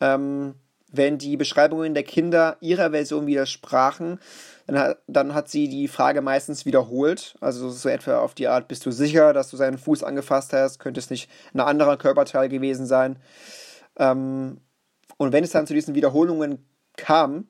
ähm, 0.03 0.57
wenn 0.95 1.17
die 1.17 1.39
Beschreibungen 1.39 1.95
der 1.95 2.03
Kinder 2.03 2.59
ihrer 2.61 2.91
Version 2.91 3.27
widersprachen, 3.27 4.19
dann 4.73 5.35
hat, 5.35 5.49
sie 5.49 5.69
die 5.69 5.89
Frage 5.89 6.23
meistens 6.23 6.65
wiederholt. 6.65 7.35
Also 7.41 7.71
so 7.71 7.89
etwa 7.89 8.21
auf 8.21 8.35
die 8.35 8.49
Art, 8.49 8.69
bist 8.69 8.87
du 8.87 8.91
sicher, 8.91 9.33
dass 9.33 9.51
du 9.51 9.57
seinen 9.57 9.79
Fuß 9.79 10.03
angefasst 10.03 10.53
hast? 10.53 10.79
Könnte 10.79 11.01
es 11.01 11.11
nicht 11.11 11.31
ein 11.53 11.61
anderer 11.61 11.97
Körperteil 11.97 12.49
gewesen 12.49 12.87
sein? 12.87 13.19
Ähm, 13.99 14.61
und 15.19 15.33
wenn 15.33 15.45
es 15.45 15.51
dann 15.51 15.67
zu 15.67 15.75
diesen 15.75 15.95
Wiederholungen 15.95 16.67
kam, 16.97 17.49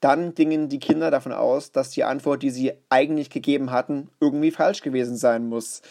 dann 0.00 0.34
gingen 0.34 0.68
die 0.68 0.80
Kinder 0.80 1.10
davon 1.10 1.32
aus, 1.32 1.70
dass 1.70 1.90
die 1.90 2.04
Antwort, 2.04 2.42
die 2.42 2.50
sie 2.50 2.72
eigentlich 2.88 3.30
gegeben 3.30 3.70
hatten, 3.70 4.10
irgendwie 4.20 4.50
falsch 4.50 4.82
gewesen 4.82 5.16
sein 5.16 5.46
muss. 5.46 5.82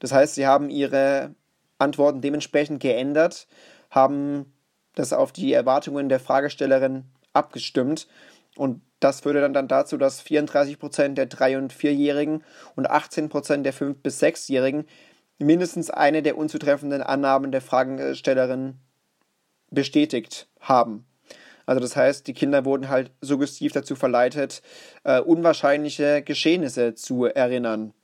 Das 0.00 0.12
heißt, 0.12 0.34
sie 0.34 0.46
haben 0.46 0.68
ihre 0.68 1.34
Antworten 1.78 2.20
dementsprechend 2.20 2.80
geändert, 2.80 3.46
haben 3.90 4.52
das 4.94 5.12
auf 5.12 5.32
die 5.32 5.52
Erwartungen 5.52 6.08
der 6.08 6.20
Fragestellerin 6.20 7.04
abgestimmt. 7.32 8.08
Und 8.56 8.82
das 9.00 9.20
führte 9.20 9.40
dann, 9.40 9.54
dann 9.54 9.68
dazu, 9.68 9.96
dass 9.96 10.22
34% 10.22 11.14
der 11.14 11.28
3- 11.28 11.58
und 11.58 11.72
4-Jährigen 11.72 12.44
und 12.76 12.90
18% 12.90 13.62
der 13.62 13.74
5- 13.74 13.94
bis 14.02 14.22
6-Jährigen 14.22 14.86
mindestens 15.38 15.90
eine 15.90 16.22
der 16.22 16.36
unzutreffenden 16.36 17.02
Annahmen 17.02 17.50
der 17.50 17.62
Fragestellerin 17.62 18.78
bestätigt 19.70 20.48
haben. 20.60 21.06
Also 21.66 21.80
das 21.80 21.96
heißt, 21.96 22.26
die 22.26 22.34
Kinder 22.34 22.64
wurden 22.64 22.88
halt 22.88 23.10
suggestiv 23.20 23.72
dazu 23.72 23.94
verleitet, 23.96 24.62
äh, 25.04 25.20
unwahrscheinliche 25.20 26.22
Geschehnisse 26.22 26.94
zu 26.94 27.24
erinnern. 27.24 27.94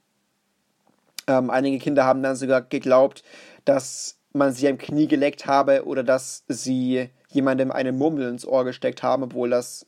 Ähm, 1.27 1.51
einige 1.51 1.79
Kinder 1.79 2.05
haben 2.05 2.23
dann 2.23 2.37
sogar 2.37 2.63
geglaubt, 2.63 3.23
dass 3.65 4.19
man 4.33 4.53
sie 4.53 4.69
am 4.69 4.79
Knie 4.79 5.09
geleckt 5.09 5.47
habe 5.47 5.85
oder 5.85 6.03
dass 6.03 6.45
sie 6.49 7.11
jemandem 7.31 7.71
eine 7.71 7.93
Murmel 7.93 8.29
ins 8.29 8.47
Ohr 8.47 8.65
gesteckt 8.65 9.03
haben, 9.03 9.25
obwohl 9.25 9.51
das 9.51 9.87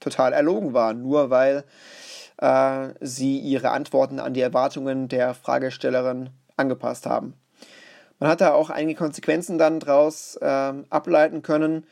total 0.00 0.32
erlogen 0.32 0.74
war, 0.74 0.94
nur 0.94 1.30
weil 1.30 1.64
äh, 2.38 2.88
sie 3.00 3.38
ihre 3.38 3.70
Antworten 3.70 4.20
an 4.20 4.34
die 4.34 4.40
Erwartungen 4.40 5.08
der 5.08 5.34
Fragestellerin 5.34 6.30
angepasst 6.56 7.06
haben. 7.06 7.34
Man 8.18 8.30
hat 8.30 8.40
da 8.40 8.52
auch 8.52 8.70
einige 8.70 8.98
Konsequenzen 8.98 9.58
dann 9.58 9.80
daraus 9.80 10.36
äh, 10.36 10.72
ableiten 10.90 11.42
können, 11.42 11.86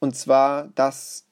und 0.00 0.16
zwar, 0.16 0.68
dass 0.74 1.24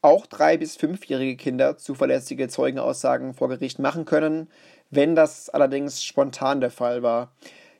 auch 0.00 0.26
drei- 0.26 0.56
bis 0.56 0.76
fünfjährige 0.76 1.36
Kinder 1.36 1.78
zuverlässige 1.78 2.48
Zeugenaussagen 2.48 3.34
vor 3.34 3.48
Gericht 3.48 3.78
machen 3.78 4.04
können, 4.04 4.48
wenn 4.90 5.14
das 5.14 5.48
allerdings 5.48 6.02
spontan 6.02 6.60
der 6.60 6.70
Fall 6.70 7.02
war. 7.02 7.32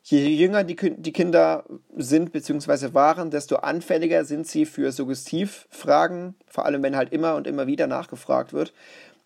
Je 0.05 0.27
jünger 0.27 0.65
die, 0.65 0.75
die 0.75 1.13
Kinder 1.13 1.65
sind 1.97 2.33
bzw. 2.33 2.93
waren, 2.93 3.31
desto 3.31 3.57
anfälliger 3.57 4.25
sind 4.25 4.49
sie 4.49 4.67
für 4.67 4.91
Suggestivfragen, 4.91 6.35
vor 6.49 6.67
allem 6.67 6.83
wenn 6.83 6.97
halt 6.97 7.13
immer 7.13 7.37
und 7.37 7.47
immer 7.47 7.69
wieder 7.69 7.87
nachgefragt 7.87 8.53
wird. 8.53 8.73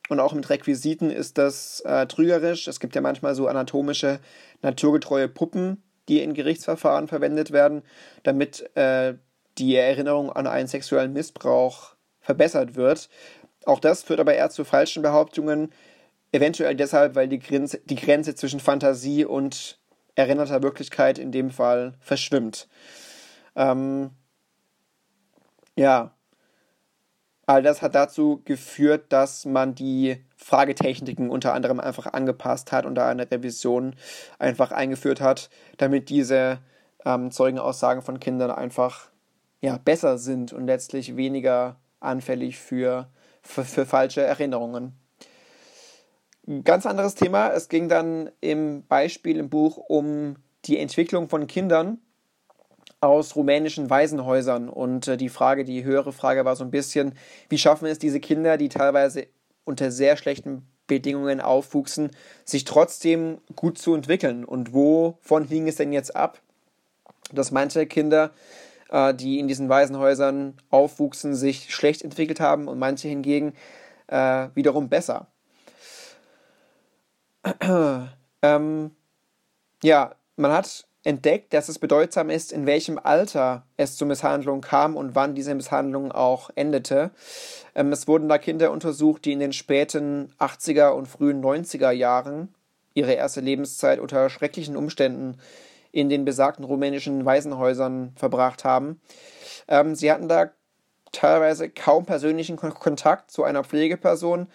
Und 0.08 0.20
auch 0.20 0.34
mit 0.34 0.48
Requisiten 0.50 1.10
ist 1.10 1.38
das 1.38 1.80
äh, 1.80 2.06
trügerisch. 2.06 2.68
Es 2.68 2.78
gibt 2.78 2.94
ja 2.94 3.00
manchmal 3.00 3.34
so 3.34 3.48
anatomische, 3.48 4.20
naturgetreue 4.62 5.28
Puppen, 5.28 5.82
die 6.08 6.22
in 6.22 6.34
Gerichtsverfahren 6.34 7.08
verwendet 7.08 7.52
werden, 7.52 7.82
damit 8.22 8.70
äh, 8.76 9.14
die 9.58 9.74
Erinnerung 9.74 10.30
an 10.30 10.46
einen 10.46 10.68
sexuellen 10.68 11.12
Missbrauch 11.12 11.96
verbessert 12.20 12.76
wird. 12.76 13.08
Auch 13.64 13.80
das 13.80 14.02
führt 14.02 14.20
aber 14.20 14.34
eher 14.34 14.50
zu 14.50 14.64
falschen 14.64 15.02
Behauptungen, 15.02 15.72
eventuell 16.32 16.76
deshalb, 16.76 17.14
weil 17.14 17.28
die 17.28 17.38
Grenze, 17.38 17.80
die 17.84 17.96
Grenze 17.96 18.34
zwischen 18.34 18.60
Fantasie 18.60 19.24
und 19.24 19.80
erinnerter 20.16 20.62
Wirklichkeit 20.62 21.18
in 21.18 21.30
dem 21.30 21.50
Fall 21.50 21.94
verschwimmt. 22.00 22.68
Ähm, 23.54 24.10
ja, 25.76 26.14
all 27.46 27.62
das 27.62 27.82
hat 27.82 27.94
dazu 27.94 28.42
geführt, 28.44 29.12
dass 29.12 29.44
man 29.44 29.74
die 29.74 30.24
Fragetechniken 30.36 31.30
unter 31.30 31.54
anderem 31.54 31.80
einfach 31.80 32.06
angepasst 32.12 32.72
hat 32.72 32.84
und 32.86 32.96
da 32.96 33.08
eine 33.08 33.30
Revision 33.30 33.94
einfach 34.38 34.72
eingeführt 34.72 35.20
hat, 35.20 35.48
damit 35.76 36.08
diese 36.08 36.58
ähm, 37.04 37.30
Zeugenaussagen 37.30 38.02
von 38.02 38.18
Kindern 38.18 38.50
einfach 38.50 39.10
ja, 39.60 39.78
besser 39.78 40.18
sind 40.18 40.52
und 40.52 40.66
letztlich 40.66 41.16
weniger 41.16 41.76
anfällig 42.00 42.58
für, 42.58 43.08
für, 43.42 43.64
für 43.64 43.86
falsche 43.86 44.22
Erinnerungen. 44.22 44.94
Ganz 46.62 46.86
anderes 46.86 47.16
Thema. 47.16 47.48
Es 47.48 47.68
ging 47.68 47.88
dann 47.88 48.30
im 48.40 48.84
Beispiel 48.86 49.36
im 49.36 49.50
Buch 49.50 49.78
um 49.78 50.36
die 50.66 50.78
Entwicklung 50.78 51.28
von 51.28 51.48
Kindern 51.48 51.98
aus 53.00 53.34
rumänischen 53.34 53.90
Waisenhäusern. 53.90 54.68
Und 54.68 55.08
äh, 55.08 55.16
die 55.16 55.28
Frage, 55.28 55.64
die 55.64 55.82
höhere 55.82 56.12
Frage 56.12 56.44
war 56.44 56.54
so 56.54 56.62
ein 56.62 56.70
bisschen, 56.70 57.14
wie 57.48 57.58
schaffen 57.58 57.86
es 57.86 57.98
diese 57.98 58.20
Kinder, 58.20 58.58
die 58.58 58.68
teilweise 58.68 59.26
unter 59.64 59.90
sehr 59.90 60.16
schlechten 60.16 60.64
Bedingungen 60.86 61.40
aufwuchsen, 61.40 62.10
sich 62.44 62.62
trotzdem 62.62 63.38
gut 63.56 63.76
zu 63.78 63.96
entwickeln? 63.96 64.44
Und 64.44 64.72
wovon 64.72 65.44
hing 65.44 65.66
es 65.66 65.76
denn 65.76 65.92
jetzt 65.92 66.14
ab, 66.14 66.40
dass 67.32 67.50
manche 67.50 67.86
Kinder, 67.86 68.30
äh, 68.90 69.12
die 69.14 69.40
in 69.40 69.48
diesen 69.48 69.68
Waisenhäusern 69.68 70.54
aufwuchsen, 70.70 71.34
sich 71.34 71.74
schlecht 71.74 72.02
entwickelt 72.02 72.38
haben 72.38 72.68
und 72.68 72.78
manche 72.78 73.08
hingegen 73.08 73.52
äh, 74.06 74.46
wiederum 74.54 74.88
besser? 74.88 75.26
ähm, 78.42 78.90
ja, 79.82 80.14
man 80.36 80.52
hat 80.52 80.86
entdeckt, 81.04 81.54
dass 81.54 81.68
es 81.68 81.78
bedeutsam 81.78 82.30
ist, 82.30 82.52
in 82.52 82.66
welchem 82.66 82.98
Alter 82.98 83.64
es 83.76 83.96
zur 83.96 84.08
Misshandlung 84.08 84.60
kam 84.60 84.96
und 84.96 85.14
wann 85.14 85.36
diese 85.36 85.54
Misshandlung 85.54 86.10
auch 86.10 86.50
endete. 86.56 87.12
Ähm, 87.74 87.92
es 87.92 88.08
wurden 88.08 88.28
da 88.28 88.38
Kinder 88.38 88.72
untersucht, 88.72 89.24
die 89.24 89.32
in 89.32 89.38
den 89.38 89.52
späten 89.52 90.32
80er 90.40 90.90
und 90.90 91.06
frühen 91.06 91.42
90er 91.42 91.92
Jahren 91.92 92.52
ihre 92.94 93.12
erste 93.12 93.40
Lebenszeit 93.40 94.00
unter 94.00 94.28
schrecklichen 94.30 94.76
Umständen 94.76 95.38
in 95.92 96.08
den 96.08 96.24
besagten 96.24 96.64
rumänischen 96.64 97.24
Waisenhäusern 97.24 98.12
verbracht 98.16 98.64
haben. 98.64 99.00
Ähm, 99.68 99.94
sie 99.94 100.10
hatten 100.10 100.28
da 100.28 100.50
teilweise 101.12 101.70
kaum 101.70 102.04
persönlichen 102.04 102.56
Kontakt 102.56 103.30
zu 103.30 103.44
einer 103.44 103.64
Pflegeperson. 103.64 104.48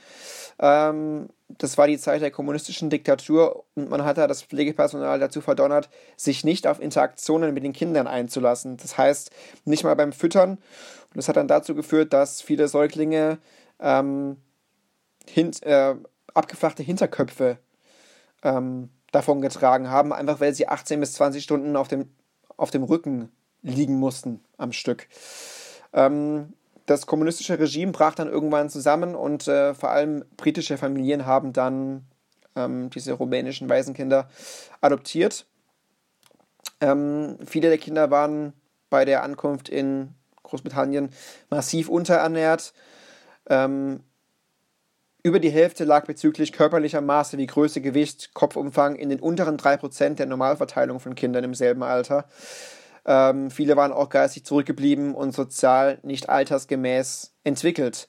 Ähm, 0.59 1.29
das 1.57 1.77
war 1.77 1.87
die 1.87 1.97
Zeit 1.97 2.21
der 2.21 2.31
kommunistischen 2.31 2.89
Diktatur 2.89 3.65
und 3.75 3.89
man 3.89 4.03
hat 4.03 4.17
da 4.17 4.27
das 4.27 4.43
Pflegepersonal 4.43 5.19
dazu 5.19 5.41
verdonnert, 5.41 5.89
sich 6.15 6.43
nicht 6.43 6.67
auf 6.67 6.79
Interaktionen 6.79 7.53
mit 7.53 7.63
den 7.63 7.73
Kindern 7.73 8.07
einzulassen. 8.07 8.77
Das 8.77 8.97
heißt, 8.97 9.31
nicht 9.65 9.83
mal 9.83 9.95
beim 9.95 10.13
Füttern. 10.13 10.51
Und 10.51 11.17
das 11.17 11.27
hat 11.27 11.37
dann 11.37 11.47
dazu 11.47 11.75
geführt, 11.75 12.13
dass 12.13 12.41
viele 12.41 12.67
Säuglinge 12.67 13.39
ähm, 13.79 14.37
hint, 15.27 15.63
äh, 15.63 15.95
abgeflachte 16.33 16.83
Hinterköpfe 16.83 17.57
ähm, 18.43 18.89
davon 19.11 19.41
getragen 19.41 19.89
haben, 19.89 20.13
einfach 20.13 20.39
weil 20.39 20.53
sie 20.53 20.67
18 20.67 20.99
bis 20.99 21.13
20 21.13 21.43
Stunden 21.43 21.75
auf 21.75 21.87
dem, 21.87 22.09
auf 22.57 22.71
dem 22.71 22.83
Rücken 22.83 23.31
liegen 23.61 23.95
mussten 23.95 24.43
am 24.57 24.71
Stück. 24.71 25.07
Ähm, 25.93 26.53
das 26.91 27.05
kommunistische 27.05 27.57
Regime 27.57 27.93
brach 27.93 28.15
dann 28.15 28.27
irgendwann 28.27 28.69
zusammen 28.69 29.15
und 29.15 29.47
äh, 29.47 29.73
vor 29.73 29.91
allem 29.91 30.25
britische 30.35 30.77
Familien 30.77 31.25
haben 31.25 31.53
dann 31.53 32.05
ähm, 32.55 32.89
diese 32.89 33.13
rumänischen 33.13 33.69
Waisenkinder 33.69 34.29
adoptiert. 34.81 35.45
Ähm, 36.81 37.37
viele 37.45 37.69
der 37.69 37.77
Kinder 37.77 38.11
waren 38.11 38.53
bei 38.89 39.05
der 39.05 39.23
Ankunft 39.23 39.69
in 39.69 40.13
Großbritannien 40.43 41.11
massiv 41.49 41.87
unterernährt. 41.87 42.73
Ähm, 43.49 44.03
über 45.23 45.39
die 45.39 45.49
Hälfte 45.49 45.85
lag 45.85 46.07
bezüglich 46.07 46.51
körperlicher 46.51 46.99
Maße 46.99 47.37
wie 47.37 47.47
Größe, 47.47 47.79
Gewicht, 47.79 48.33
Kopfumfang 48.33 48.95
in 48.95 49.09
den 49.09 49.21
unteren 49.21 49.57
3% 49.57 50.15
der 50.15 50.25
Normalverteilung 50.25 50.99
von 50.99 51.15
Kindern 51.15 51.45
im 51.45 51.53
selben 51.53 51.83
Alter. 51.83 52.25
Ähm, 53.05 53.49
viele 53.49 53.75
waren 53.75 53.91
auch 53.91 54.09
geistig 54.09 54.45
zurückgeblieben 54.45 55.15
und 55.15 55.33
sozial 55.33 55.99
nicht 56.03 56.29
altersgemäß 56.29 57.33
entwickelt. 57.43 58.07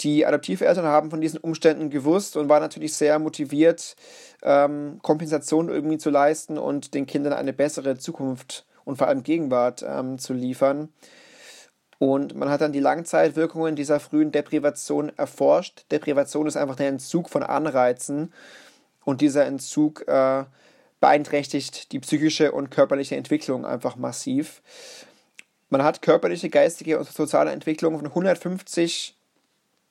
Die 0.00 0.26
Adoptiveltern 0.26 0.86
haben 0.86 1.10
von 1.10 1.20
diesen 1.20 1.38
Umständen 1.38 1.88
gewusst 1.88 2.36
und 2.36 2.48
waren 2.48 2.62
natürlich 2.62 2.94
sehr 2.94 3.18
motiviert, 3.18 3.94
ähm, 4.42 4.98
Kompensation 5.02 5.68
irgendwie 5.68 5.98
zu 5.98 6.10
leisten 6.10 6.58
und 6.58 6.94
den 6.94 7.06
Kindern 7.06 7.32
eine 7.32 7.52
bessere 7.52 7.96
Zukunft 7.96 8.66
und 8.84 8.96
vor 8.96 9.06
allem 9.06 9.22
Gegenwart 9.22 9.84
ähm, 9.86 10.18
zu 10.18 10.32
liefern. 10.32 10.88
Und 11.98 12.34
man 12.34 12.50
hat 12.50 12.60
dann 12.60 12.72
die 12.72 12.80
Langzeitwirkungen 12.80 13.76
dieser 13.76 14.00
frühen 14.00 14.32
Deprivation 14.32 15.12
erforscht. 15.16 15.86
Deprivation 15.92 16.46
ist 16.46 16.56
einfach 16.56 16.76
der 16.76 16.88
Entzug 16.88 17.30
von 17.30 17.44
Anreizen 17.44 18.32
und 19.04 19.20
dieser 19.20 19.46
Entzug 19.46 20.06
äh, 20.08 20.44
beeinträchtigt 21.04 21.92
die 21.92 22.00
psychische 22.00 22.52
und 22.52 22.70
körperliche 22.70 23.14
Entwicklung 23.14 23.66
einfach 23.66 23.96
massiv. 23.96 24.62
Man 25.68 25.84
hat 25.84 26.00
körperliche, 26.00 26.48
geistige 26.48 26.98
und 26.98 27.06
soziale 27.06 27.50
Entwicklung 27.50 27.98
von 27.98 28.06
150 28.06 29.14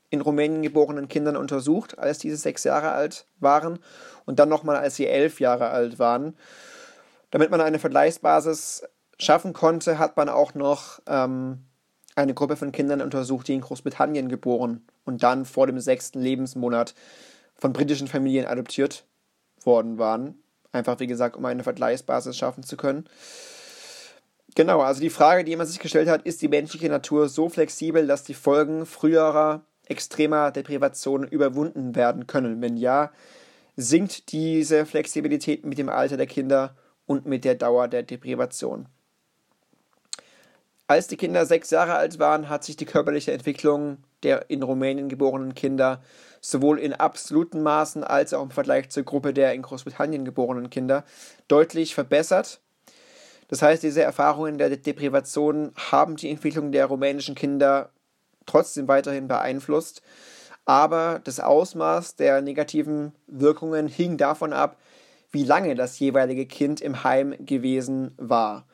in 0.09 0.21
Rumänien 0.21 0.63
geborenen 0.63 1.07
Kindern 1.09 1.37
untersucht, 1.37 1.99
als 1.99 2.17
diese 2.17 2.37
sechs 2.37 2.63
Jahre 2.63 2.93
alt 2.93 3.27
waren 3.39 3.77
und 4.25 4.39
dann 4.39 4.49
nochmal, 4.49 4.77
als 4.77 4.95
sie 4.95 5.05
elf 5.05 5.39
Jahre 5.39 5.69
alt 5.69 5.99
waren. 5.99 6.35
Damit 7.29 7.51
man 7.51 7.61
eine 7.61 7.77
Vergleichsbasis 7.77 8.81
schaffen 9.19 9.53
konnte, 9.53 9.99
hat 9.99 10.17
man 10.17 10.29
auch 10.29 10.55
noch 10.55 10.99
ähm, 11.05 11.59
eine 12.15 12.33
Gruppe 12.33 12.55
von 12.55 12.71
Kindern 12.71 13.03
untersucht, 13.03 13.47
die 13.49 13.53
in 13.53 13.61
Großbritannien 13.61 14.29
geboren 14.29 14.83
und 15.05 15.21
dann 15.21 15.45
vor 15.45 15.67
dem 15.67 15.79
sechsten 15.79 16.21
Lebensmonat 16.21 16.95
von 17.53 17.71
britischen 17.71 18.07
Familien 18.07 18.47
adoptiert 18.47 19.05
worden 19.63 19.99
waren. 19.99 20.42
Einfach, 20.73 20.99
wie 20.99 21.07
gesagt, 21.07 21.37
um 21.37 21.45
eine 21.45 21.63
Vergleichsbasis 21.63 22.35
schaffen 22.35 22.63
zu 22.63 22.75
können. 22.75 23.07
Genau, 24.55 24.81
also 24.81 25.01
die 25.01 25.09
Frage, 25.09 25.43
die 25.43 25.55
man 25.55 25.65
sich 25.65 25.79
gestellt 25.79 26.09
hat, 26.09 26.23
ist 26.23 26.41
die 26.41 26.47
menschliche 26.47 26.89
Natur 26.89 27.29
so 27.29 27.47
flexibel, 27.47 28.05
dass 28.05 28.23
die 28.23 28.33
Folgen 28.33 28.85
früherer 28.85 29.61
extremer 29.85 30.51
Deprivationen 30.51 31.27
überwunden 31.27 31.95
werden 31.95 32.27
können? 32.27 32.61
Wenn 32.61 32.75
ja, 32.75 33.11
sinkt 33.75 34.31
diese 34.31 34.85
Flexibilität 34.85 35.65
mit 35.65 35.77
dem 35.77 35.89
Alter 35.89 36.17
der 36.17 36.27
Kinder 36.27 36.75
und 37.05 37.25
mit 37.25 37.45
der 37.45 37.55
Dauer 37.55 37.87
der 37.87 38.03
Deprivation. 38.03 38.87
Als 40.87 41.07
die 41.07 41.17
Kinder 41.17 41.45
sechs 41.45 41.69
Jahre 41.69 41.95
alt 41.95 42.19
waren, 42.19 42.49
hat 42.49 42.63
sich 42.63 42.75
die 42.75 42.85
körperliche 42.85 43.31
Entwicklung 43.31 43.97
der 44.23 44.49
in 44.49 44.63
Rumänien 44.63 45.09
geborenen 45.09 45.53
Kinder 45.53 46.01
sowohl 46.45 46.77
in 46.77 46.93
absoluten 46.93 47.63
Maßen 47.63 48.03
als 48.03 48.33
auch 48.33 48.43
im 48.43 48.51
Vergleich 48.51 48.89
zur 48.89 49.03
Gruppe 49.03 49.33
der 49.33 49.53
in 49.53 49.61
Großbritannien 49.61 50.25
geborenen 50.25 50.69
Kinder 50.69 51.05
deutlich 51.47 51.95
verbessert. 51.95 52.59
Das 53.47 53.61
heißt, 53.61 53.81
diese 53.81 54.03
Erfahrungen 54.03 54.57
der 54.57 54.69
Deprivation 54.75 55.71
haben 55.77 56.17
die 56.17 56.29
Entwicklung 56.29 56.73
der 56.73 56.87
rumänischen 56.87 57.33
Kinder 57.33 57.91
trotzdem 58.45 58.89
weiterhin 58.89 59.29
beeinflusst, 59.29 60.01
aber 60.65 61.21
das 61.23 61.39
Ausmaß 61.39 62.17
der 62.17 62.41
negativen 62.41 63.13
Wirkungen 63.27 63.87
hing 63.87 64.17
davon 64.17 64.51
ab, 64.51 64.77
wie 65.31 65.45
lange 65.45 65.75
das 65.75 65.97
jeweilige 65.97 66.45
Kind 66.45 66.81
im 66.81 67.05
Heim 67.05 67.35
gewesen 67.39 68.13
war. 68.17 68.65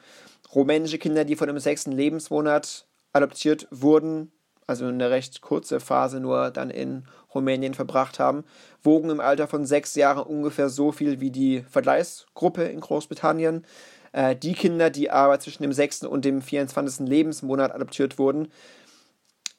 Rumänische 0.56 0.98
Kinder, 0.98 1.24
die 1.24 1.36
von 1.36 1.48
dem 1.48 1.60
sechsten 1.60 1.92
Lebensmonat 1.92 2.88
adoptiert 3.14 3.68
wurden, 3.70 4.32
also 4.70 4.86
eine 4.86 5.10
recht 5.10 5.42
kurze 5.42 5.80
Phase 5.80 6.20
nur 6.20 6.52
dann 6.52 6.70
in 6.70 7.04
Rumänien 7.34 7.74
verbracht 7.74 8.20
haben, 8.20 8.44
wogen 8.84 9.10
im 9.10 9.20
Alter 9.20 9.48
von 9.48 9.66
sechs 9.66 9.96
Jahren 9.96 10.24
ungefähr 10.24 10.70
so 10.70 10.92
viel 10.92 11.20
wie 11.20 11.32
die 11.32 11.64
Vergleichsgruppe 11.70 12.64
in 12.64 12.80
Großbritannien. 12.80 13.66
Äh, 14.12 14.36
die 14.36 14.54
Kinder, 14.54 14.90
die 14.90 15.12
aber 15.12 15.40
zwischen 15.40 15.64
dem 15.64 15.74
sechsten 15.74 16.08
und 16.08 16.24
dem 16.24 16.42
24. 16.42 17.08
Lebensmonat 17.08 17.74
adoptiert 17.74 18.18
wurden, 18.18 18.50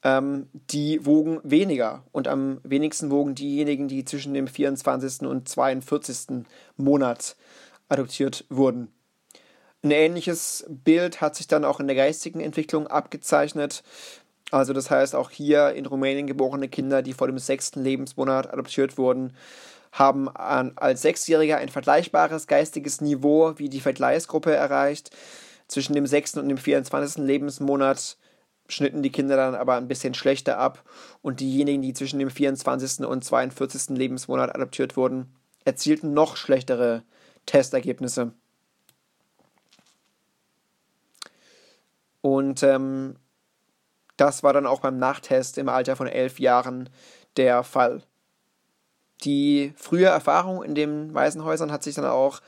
ähm, 0.03 0.49
die 0.53 1.05
wogen 1.05 1.41
weniger. 1.43 2.05
Und 2.13 2.29
am 2.29 2.61
wenigsten 2.63 3.11
wogen 3.11 3.35
diejenigen, 3.35 3.89
die 3.89 4.05
zwischen 4.05 4.35
dem 4.35 4.47
24. 4.47 5.27
und 5.27 5.49
42. 5.49 6.47
Monat 6.77 7.37
adoptiert 7.89 8.45
wurden. 8.49 8.89
Ein 9.83 9.93
ähnliches 9.93 10.67
Bild 10.69 11.23
hat 11.23 11.37
sich 11.37 11.47
dann 11.47 11.65
auch 11.65 11.81
in 11.81 11.87
der 11.87 11.97
geistigen 11.97 12.41
Entwicklung 12.41 12.87
abgezeichnet. 12.87 13.83
Also 14.51 14.73
das 14.73 14.91
heißt, 14.91 15.15
auch 15.15 15.31
hier 15.31 15.71
in 15.75 15.87
Rumänien 15.87 16.27
geborene 16.27 16.69
Kinder, 16.69 17.03
die 17.03 17.13
vor 17.13 17.29
dem 17.29 17.39
sechsten 17.39 17.83
Lebensmonat 17.83 18.53
adoptiert 18.53 18.99
wurden, 18.99 19.35
haben 19.93 20.29
an, 20.29 20.73
als 20.77 21.03
Sechsjähriger 21.03 21.57
ein 21.57 21.69
vergleichbares 21.69 22.47
geistiges 22.47 23.01
Niveau 23.01 23.55
wie 23.59 23.69
die 23.69 23.81
Vergleichsgruppe 23.81 24.55
erreicht. 24.55 25.11
Zwischen 25.69 25.95
dem 25.95 26.07
6. 26.07 26.39
und 26.39 26.49
dem 26.49 26.59
24. 26.59 27.25
Lebensmonat 27.25 28.17
schnitten 28.69 29.03
die 29.03 29.11
Kinder 29.11 29.37
dann 29.37 29.55
aber 29.55 29.75
ein 29.75 29.89
bisschen 29.89 30.15
schlechter 30.15 30.59
ab 30.59 30.83
und 31.23 31.41
diejenigen, 31.41 31.83
die 31.83 31.93
zwischen 31.93 32.19
dem 32.19 32.31
24. 32.31 33.07
und 33.07 33.25
42. 33.25 33.97
Lebensmonat 33.97 34.55
adoptiert 34.55 34.97
wurden, 34.97 35.35
erzielten 35.65 36.13
noch 36.13 36.37
schlechtere 36.37 37.03
Testergebnisse. 37.47 38.33
Und 42.21 42.63
ähm, 42.63 43.17
das 44.21 44.43
war 44.43 44.53
dann 44.53 44.67
auch 44.67 44.81
beim 44.81 44.99
Nachtest 44.99 45.59
im 45.59 45.69
Alter 45.69 45.97
von 45.97 46.07
elf 46.07 46.39
Jahren 46.39 46.91
der 47.37 47.63
Fall. 47.63 48.03
Die 49.25 49.73
frühe 49.77 50.07
Erfahrung 50.07 50.63
in 50.63 50.75
den 50.75 51.15
Waisenhäusern 51.15 51.73
hat 51.73 51.83
sich 51.83 51.95
dann 51.95 52.05
auch 52.05 52.41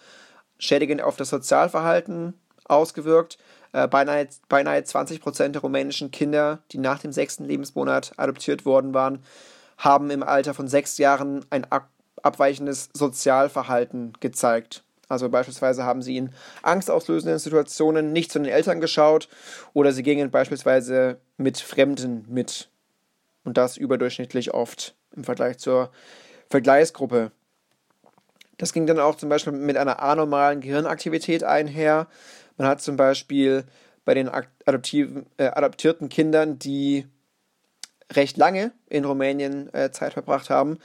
schädigend 0.59 1.03
auf 1.03 1.17
das 1.17 1.31
Sozialverhalten 1.31 2.35
ausgewirkt. 2.65 3.39
Äh, 3.73 3.89
beinahe, 3.89 4.29
beinahe 4.49 4.85
20 4.85 5.21
Prozent 5.21 5.55
der 5.55 5.63
rumänischen 5.63 6.11
Kinder, 6.11 6.61
die 6.73 6.79
nach 6.79 6.99
dem 6.99 7.13
sechsten 7.13 7.45
Lebensmonat 7.45 8.13
adoptiert 8.17 8.65
worden 8.65 8.95
waren, 8.95 9.23
haben 9.79 10.11
im 10.11 10.23
Alter 10.23 10.55
von 10.55 10.69
sechs 10.69 10.99
Jahren 10.99 11.45
ein 11.51 11.71
ab 11.71 11.89
abweichendes 12.23 12.89
Sozialverhalten 12.95 14.13
gezeigt. 14.21 14.85
Also 15.13 15.29
beispielsweise 15.29 15.85
haben 15.85 16.01
sie 16.01 16.17
in 16.17 16.31
angstauslösenden 16.63 17.39
Situationen 17.39 18.15
nicht 18.15 18.33
zu 18.33 18.39
den 18.39 18.51
Eltern 18.51 18.81
geschaut 18.81 19.29
oder 19.75 19.93
sie 19.93 20.03
gingen 20.03 20.31
beispielsweise 20.31 21.19
mit 21.37 21.59
Fremden 21.59 22.25
mit. 22.31 22.71
Und 23.45 23.59
das 23.59 23.77
überdurchschnittlich 23.77 24.55
oft 24.55 24.95
im 25.15 25.25
Vergleich 25.25 25.59
zur 25.59 25.91
Vergleichsgruppe. 26.49 27.31
Das 28.57 28.73
ging 28.73 28.87
dann 28.87 28.99
auch 28.99 29.17
zum 29.17 29.29
Beispiel 29.29 29.53
mit 29.53 29.77
einer 29.77 30.01
anormalen 30.01 30.63
Gehirnaktivität 30.63 31.45
einher. 31.45 32.07
Man 32.57 32.67
hat 32.67 32.81
zum 32.81 32.97
Beispiel 32.97 33.65
bei 34.07 34.15
den 34.15 34.31
adoptiven, 34.65 35.27
äh, 35.37 35.49
adoptierten 35.49 36.09
Kindern, 36.09 36.59
die 36.59 37.07
recht 38.11 38.39
lange 38.39 38.73
in 38.89 39.05
Rumänien 39.05 39.73
äh, 39.75 39.91
Zeit 39.91 40.15
verbracht 40.15 40.49
haben, 40.49 40.79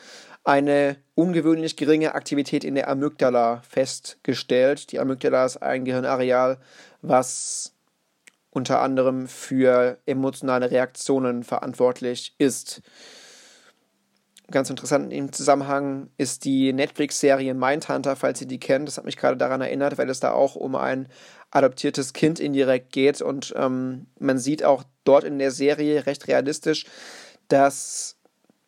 eine 0.48 0.96
ungewöhnlich 1.14 1.76
geringe 1.76 2.16
Aktivität 2.16 2.64
in 2.64 2.76
der 2.76 2.88
Amygdala 2.88 3.62
festgestellt. 3.68 4.94
Die 4.94 5.00
Amygdala 5.00 5.46
ist 5.46 5.58
ein 5.58 5.84
Gehirnareal, 5.84 6.58
was 7.02 7.74
unter 8.52 8.82
anderem 8.82 9.28
für 9.28 9.98
emotionale 10.06 10.72
Reaktionen 10.72 11.44
verantwortlich 11.44 12.34
ist. 12.38 12.82
Ganz 14.50 14.70
interessant 14.70 15.12
im 15.12 15.34
Zusammenhang 15.34 16.12
ist 16.16 16.46
die 16.46 16.72
Netflix-Serie 16.72 17.54
Mindhunter, 17.54 18.16
falls 18.16 18.40
ihr 18.40 18.48
die 18.48 18.62
kennt. 18.62 18.88
Das 18.88 18.98
hat 18.98 19.04
mich 19.04 19.18
gerade 19.18 19.36
daran 19.36 19.60
erinnert, 19.60 19.98
weil 19.98 20.10
es 20.10 20.22
da 20.22 20.32
auch 20.32 20.56
um 20.56 20.76
ein 20.76 21.10
adoptiertes 21.52 22.14
Kind 22.14 22.40
indirekt 22.40 22.94
geht. 22.94 23.22
Und 23.22 23.54
ähm, 23.58 24.08
man 24.18 24.38
sieht 24.38 24.64
auch 24.64 24.86
dort 25.04 25.26
in 25.26 25.40
der 25.40 25.52
Serie 25.52 26.06
recht 26.06 26.30
realistisch, 26.30 26.86
dass 27.50 28.17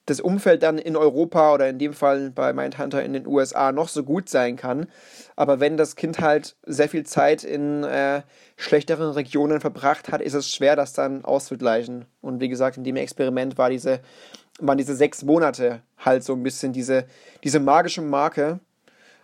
das 0.09 0.21
Umfeld 0.21 0.63
dann 0.63 0.77
in 0.77 0.95
Europa 0.95 1.53
oder 1.53 1.69
in 1.69 1.77
dem 1.77 1.93
Fall 1.93 2.31
bei 2.31 2.53
Mindhunter 2.53 3.03
in 3.03 3.13
den 3.13 3.27
USA 3.27 3.71
noch 3.71 3.87
so 3.87 4.03
gut 4.03 4.29
sein 4.29 4.55
kann. 4.55 4.87
Aber 5.35 5.59
wenn 5.59 5.77
das 5.77 5.95
Kind 5.95 6.19
halt 6.19 6.55
sehr 6.65 6.89
viel 6.89 7.05
Zeit 7.05 7.43
in 7.43 7.83
äh, 7.83 8.23
schlechteren 8.57 9.11
Regionen 9.11 9.61
verbracht 9.61 10.11
hat, 10.11 10.21
ist 10.21 10.33
es 10.33 10.51
schwer, 10.51 10.75
das 10.75 10.93
dann 10.93 11.23
auszugleichen. 11.23 12.05
Und 12.21 12.39
wie 12.39 12.49
gesagt, 12.49 12.77
in 12.77 12.83
dem 12.83 12.95
Experiment 12.95 13.57
war 13.57 13.69
diese, 13.69 13.99
waren 14.59 14.77
diese 14.77 14.95
sechs 14.95 15.23
Monate 15.23 15.81
halt 15.97 16.23
so 16.23 16.33
ein 16.33 16.43
bisschen 16.43 16.73
diese, 16.73 17.05
diese 17.43 17.59
magische 17.59 18.01
Marke. 18.01 18.59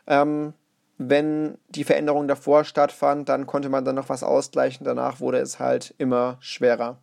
Ähm, 0.08 0.54
wenn 0.98 1.58
die 1.70 1.84
Veränderung 1.84 2.28
davor 2.28 2.64
stattfand, 2.64 3.28
dann 3.28 3.46
konnte 3.46 3.70
man 3.70 3.84
dann 3.84 3.96
noch 3.96 4.10
was 4.10 4.24
ausgleichen. 4.24 4.86
Danach 4.86 5.20
wurde 5.20 5.40
es 5.40 5.60
halt 5.60 5.94
immer 5.98 6.38
schwerer. 6.40 6.98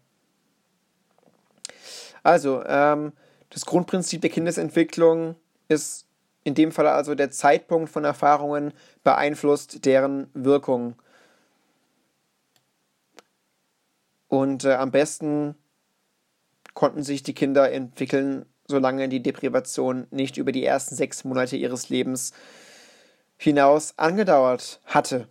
Also, 2.23 2.63
ähm, 2.67 3.13
das 3.53 3.67
Grundprinzip 3.67 4.23
der 4.23 4.31
Kindesentwicklung 4.31 5.37
ist 5.69 6.07
in 6.43 6.55
dem 6.55 6.73
Fall 6.73 6.87
also 6.87 7.15
der 7.15 7.31
Zeitpunkt 7.31 7.91
von 7.91 8.03
Erfahrungen 8.03 8.73
beeinflusst 9.05 9.85
deren 9.85 10.29
Wirkung. 10.33 10.97
Und 14.29 14.65
äh, 14.65 14.73
am 14.73 14.91
besten 14.91 15.55
konnten 16.73 17.03
sich 17.03 17.23
die 17.23 17.35
Kinder 17.35 17.71
entwickeln, 17.71 18.47
solange 18.67 19.11
die 19.11 19.23
Deprivation 19.23 20.07
nicht 20.11 20.39
über 20.39 20.51
die 20.51 20.65
ersten 20.65 20.97
sechs 20.97 21.23
Monate 21.23 21.57
ihres 21.57 21.91
Lebens 21.91 22.33
hinaus 23.37 23.99
angedauert 23.99 24.81
hatte. 24.87 25.29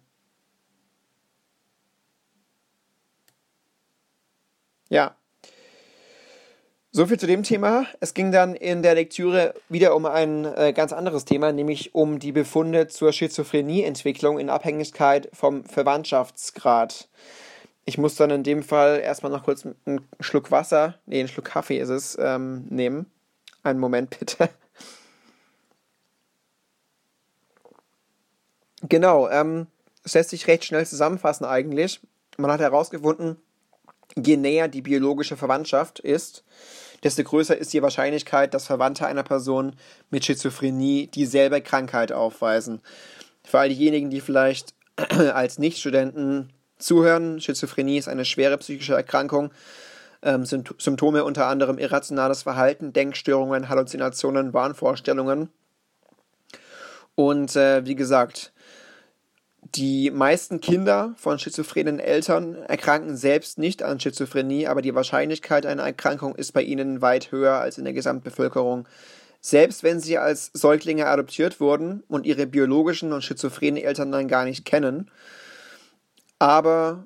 Ja, 4.89 5.15
so 6.91 7.05
viel 7.05 7.17
zu 7.17 7.27
dem 7.27 7.43
Thema. 7.43 7.85
Es 7.99 8.13
ging 8.13 8.31
dann 8.31 8.53
in 8.53 8.83
der 8.83 8.95
Lektüre 8.95 9.53
wieder 9.69 9.95
um 9.95 10.05
ein 10.05 10.45
äh, 10.45 10.73
ganz 10.73 10.91
anderes 10.91 11.25
Thema, 11.25 11.51
nämlich 11.51 11.95
um 11.95 12.19
die 12.19 12.33
Befunde 12.33 12.87
zur 12.87 13.13
Schizophrenieentwicklung 13.13 14.39
in 14.39 14.49
Abhängigkeit 14.49 15.29
vom 15.33 15.63
Verwandtschaftsgrad. 15.63 17.07
Ich 17.85 17.97
muss 17.97 18.15
dann 18.15 18.29
in 18.29 18.43
dem 18.43 18.61
Fall 18.61 18.99
erstmal 18.99 19.31
noch 19.31 19.43
kurz 19.43 19.65
einen 19.85 20.07
Schluck 20.19 20.51
Wasser, 20.51 20.99
nee, 21.05 21.19
einen 21.19 21.29
Schluck 21.29 21.45
Kaffee 21.45 21.79
ist 21.79 21.89
es, 21.89 22.17
ähm, 22.19 22.65
nehmen. 22.69 23.05
Einen 23.63 23.79
Moment 23.79 24.09
bitte. 24.19 24.49
Genau, 28.83 29.29
ähm, 29.29 29.67
es 30.03 30.15
lässt 30.15 30.31
sich 30.31 30.47
recht 30.47 30.65
schnell 30.65 30.85
zusammenfassen 30.85 31.45
eigentlich. 31.45 32.01
Man 32.37 32.51
hat 32.51 32.59
herausgefunden, 32.59 33.37
je 34.15 34.37
näher 34.37 34.67
die 34.67 34.81
biologische 34.81 35.37
Verwandtschaft 35.37 35.99
ist, 35.99 36.43
desto 37.03 37.23
größer 37.23 37.57
ist 37.57 37.73
die 37.73 37.81
Wahrscheinlichkeit, 37.81 38.53
dass 38.53 38.67
Verwandte 38.67 39.07
einer 39.07 39.23
Person 39.23 39.75
mit 40.09 40.25
Schizophrenie 40.25 41.07
dieselbe 41.07 41.61
Krankheit 41.61 42.11
aufweisen. 42.11 42.81
Für 43.43 43.59
all 43.59 43.69
diejenigen, 43.69 44.09
die 44.09 44.21
vielleicht 44.21 44.73
als 45.33 45.57
Nichtstudenten 45.57 46.53
zuhören, 46.77 47.41
Schizophrenie 47.41 47.97
ist 47.97 48.07
eine 48.07 48.25
schwere 48.25 48.57
psychische 48.57 48.93
Erkrankung. 48.93 49.51
Ähm, 50.23 50.45
Symptome 50.45 51.23
unter 51.23 51.47
anderem 51.47 51.79
irrationales 51.79 52.43
Verhalten, 52.43 52.93
Denkstörungen, 52.93 53.69
Halluzinationen, 53.69 54.53
Wahnvorstellungen. 54.53 55.49
Und 57.15 57.55
äh, 57.55 57.85
wie 57.85 57.95
gesagt, 57.95 58.53
die 59.75 60.11
meisten 60.11 60.59
Kinder 60.59 61.13
von 61.17 61.39
schizophrenen 61.39 61.99
Eltern 61.99 62.55
erkranken 62.55 63.15
selbst 63.15 63.57
nicht 63.57 63.83
an 63.83 63.99
Schizophrenie, 63.99 64.67
aber 64.67 64.81
die 64.81 64.95
Wahrscheinlichkeit 64.95 65.65
einer 65.65 65.83
Erkrankung 65.83 66.35
ist 66.35 66.51
bei 66.51 66.61
ihnen 66.61 67.01
weit 67.01 67.31
höher 67.31 67.53
als 67.53 67.77
in 67.77 67.85
der 67.85 67.93
Gesamtbevölkerung. 67.93 68.87
Selbst 69.39 69.83
wenn 69.83 69.99
sie 69.99 70.17
als 70.17 70.51
Säuglinge 70.53 71.07
adoptiert 71.07 71.59
wurden 71.59 72.03
und 72.07 72.25
ihre 72.25 72.47
biologischen 72.47 73.13
und 73.13 73.23
schizophrenen 73.23 73.81
Eltern 73.81 74.11
dann 74.11 74.27
gar 74.27 74.45
nicht 74.45 74.65
kennen. 74.65 75.09
Aber 76.37 77.05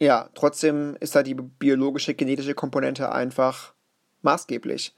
ja, 0.00 0.30
trotzdem 0.34 0.96
ist 1.00 1.14
da 1.14 1.22
die 1.22 1.34
biologische 1.34 2.14
genetische 2.14 2.54
Komponente 2.54 3.12
einfach 3.12 3.72
maßgeblich. 4.22 4.94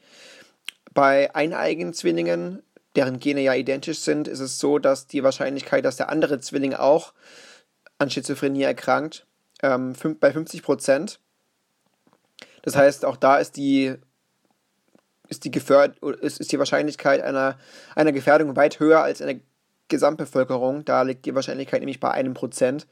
Bei 0.95 1.35
eineigen 1.35 1.93
Zwillingen 1.93 2.63
deren 2.97 3.21
Gene 3.21 3.41
ja 3.41 3.55
identisch 3.55 4.01
sind, 4.01 4.29
ist 4.29 4.41
es 4.41 4.59
so, 4.59 4.79
dass 4.79 5.07
die 5.07 5.23
Wahrscheinlichkeit, 5.23 5.85
dass 5.85 5.97
der 5.97 6.11
andere 6.11 6.41
Zwilling 6.41 6.75
auch 6.75 7.13
an 7.99 8.11
Schizophrenie 8.11 8.63
erkrankt, 8.63 9.27
ähm, 9.63 9.95
bei 10.21 10.33
50 10.33 10.63
Prozent. 10.63 11.21
Das 12.63 12.77
heißt, 12.77 13.05
auch 13.05 13.17
da 13.17 13.39
ist 13.39 13.57
die, 13.57 13.95
ist 15.29 15.45
die, 15.45 15.51
Gefährd 15.51 15.99
ist, 16.21 16.41
ist 16.41 16.53
die 16.53 16.59
Wahrscheinlichkeit 16.59 17.23
einer, 17.23 17.59
einer 17.95 18.13
Gefährdung 18.13 18.55
weit 18.57 18.79
höher 18.79 19.03
als 19.03 19.21
in 19.21 19.27
der 19.27 19.41
Gesamtbevölkerung. 19.89 20.85
Da 20.85 21.03
liegt 21.03 21.27
die 21.27 21.35
Wahrscheinlichkeit 21.35 21.81
nämlich 21.81 22.01
bei 22.01 22.11
einem 22.11 22.35
Prozent. 22.35 22.87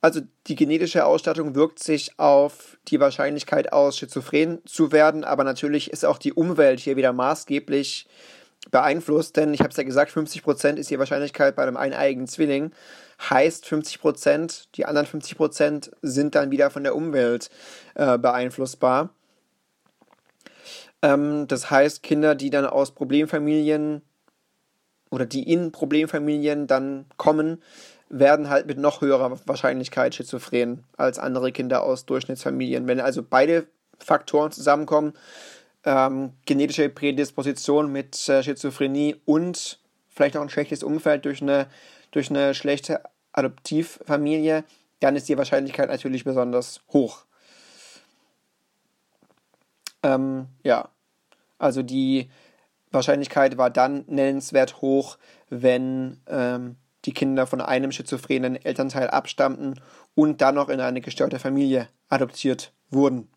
Also 0.00 0.20
die 0.48 0.54
genetische 0.54 1.06
Ausstattung 1.06 1.54
wirkt 1.54 1.82
sich 1.82 2.18
auf 2.18 2.76
die 2.88 3.00
Wahrscheinlichkeit 3.00 3.72
aus, 3.72 3.96
schizophren 3.96 4.60
zu 4.66 4.92
werden, 4.92 5.24
aber 5.24 5.44
natürlich 5.44 5.90
ist 5.90 6.04
auch 6.04 6.18
die 6.18 6.34
Umwelt 6.34 6.78
hier 6.80 6.96
wieder 6.96 7.14
maßgeblich 7.14 8.06
beeinflusst, 8.70 9.36
denn 9.36 9.54
ich 9.54 9.60
habe 9.60 9.70
es 9.70 9.76
ja 9.76 9.82
gesagt, 9.82 10.10
50% 10.10 10.76
ist 10.76 10.90
die 10.90 10.98
Wahrscheinlichkeit 10.98 11.56
bei 11.56 11.62
einem 11.62 11.76
eineigen 11.76 12.26
Zwilling. 12.26 12.72
Heißt 13.30 13.66
50%, 13.66 14.66
die 14.74 14.86
anderen 14.86 15.06
50% 15.06 15.92
sind 16.02 16.34
dann 16.34 16.50
wieder 16.50 16.70
von 16.70 16.82
der 16.82 16.96
Umwelt 16.96 17.50
äh, 17.94 18.18
beeinflussbar. 18.18 19.10
Ähm, 21.02 21.46
das 21.46 21.70
heißt, 21.70 22.02
Kinder, 22.02 22.34
die 22.34 22.50
dann 22.50 22.66
aus 22.66 22.92
Problemfamilien 22.92 24.02
oder 25.10 25.26
die 25.26 25.50
in 25.50 25.70
Problemfamilien 25.70 26.66
dann 26.66 27.06
kommen, 27.16 27.62
werden 28.08 28.48
halt 28.48 28.66
mit 28.66 28.78
noch 28.78 29.00
höherer 29.00 29.38
Wahrscheinlichkeit 29.46 30.14
schizophren 30.14 30.84
als 30.96 31.18
andere 31.18 31.52
Kinder 31.52 31.82
aus 31.82 32.06
Durchschnittsfamilien. 32.06 32.86
Wenn 32.86 33.00
also 33.00 33.22
beide 33.22 33.66
Faktoren 33.98 34.50
zusammenkommen, 34.50 35.14
ähm, 35.84 36.32
genetische 36.46 36.88
Prädisposition 36.88 37.92
mit 37.92 38.28
äh, 38.28 38.42
Schizophrenie 38.42 39.16
und 39.24 39.78
vielleicht 40.08 40.36
auch 40.36 40.42
ein 40.42 40.48
schlechtes 40.48 40.82
Umfeld 40.82 41.24
durch 41.24 41.42
eine, 41.42 41.66
durch 42.10 42.30
eine 42.30 42.54
schlechte 42.54 43.02
Adoptivfamilie, 43.32 44.64
dann 45.00 45.16
ist 45.16 45.28
die 45.28 45.36
Wahrscheinlichkeit 45.36 45.88
natürlich 45.88 46.24
besonders 46.24 46.80
hoch. 46.92 47.24
Ähm, 50.02 50.46
ja, 50.62 50.88
also 51.58 51.82
die 51.82 52.30
Wahrscheinlichkeit 52.90 53.58
war 53.58 53.70
dann 53.70 54.04
nennenswert 54.06 54.80
hoch, 54.80 55.18
wenn 55.50 56.20
ähm, 56.28 56.76
die 57.04 57.12
Kinder 57.12 57.46
von 57.46 57.60
einem 57.60 57.92
schizophrenen 57.92 58.56
Elternteil 58.56 59.10
abstammten 59.10 59.80
und 60.14 60.40
dann 60.40 60.54
noch 60.54 60.68
in 60.68 60.80
eine 60.80 61.00
gestörte 61.00 61.38
Familie 61.38 61.88
adoptiert 62.08 62.72
wurden. 62.90 63.28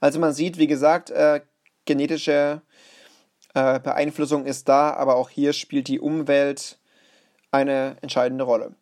Also 0.00 0.18
man 0.18 0.32
sieht, 0.32 0.58
wie 0.58 0.66
gesagt, 0.66 1.10
äh, 1.10 1.40
genetische 1.86 2.62
äh, 3.54 3.80
Beeinflussung 3.80 4.44
ist 4.44 4.68
da, 4.68 4.92
aber 4.92 5.16
auch 5.16 5.30
hier 5.30 5.52
spielt 5.52 5.88
die 5.88 6.00
Umwelt 6.00 6.78
eine 7.50 7.96
entscheidende 8.02 8.44
Rolle. 8.44 8.74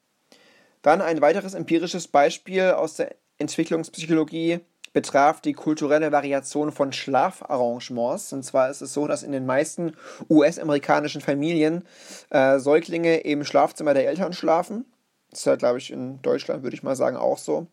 Dann 0.83 1.01
ein 1.01 1.21
weiteres 1.21 1.55
empirisches 1.55 2.09
Beispiel 2.09 2.73
aus 2.73 2.97
der 2.97 3.15
Entwicklungspsychologie 3.39 4.61
betraf 4.93 5.41
die 5.41 5.53
kulturelle 5.53 6.13
Variation 6.13 6.73
von 6.73 6.93
Schlafarrangements. 6.93 8.33
Und 8.33 8.45
zwar 8.45 8.71
ist 8.71 8.81
es 8.81 8.95
so, 8.95 9.07
dass 9.07 9.23
in 9.23 9.33
den 9.33 9.45
meisten 9.45 9.95
US-amerikanischen 10.31 11.21
Familien 11.21 11.85
äh, 12.31 12.59
Säuglinge 12.59 13.19
im 13.19 13.45
Schlafzimmer 13.45 13.93
der 13.93 14.09
Eltern 14.09 14.33
schlafen. 14.33 14.87
Das 15.31 15.41
ist 15.41 15.47
ja, 15.47 15.57
glaube 15.57 15.79
ich, 15.79 15.91
in 15.91 16.23
Deutschland, 16.23 16.63
würde 16.63 16.77
ich 16.77 16.83
mal 16.83 16.97
sagen, 16.97 17.17
auch 17.17 17.39
so. 17.39 17.67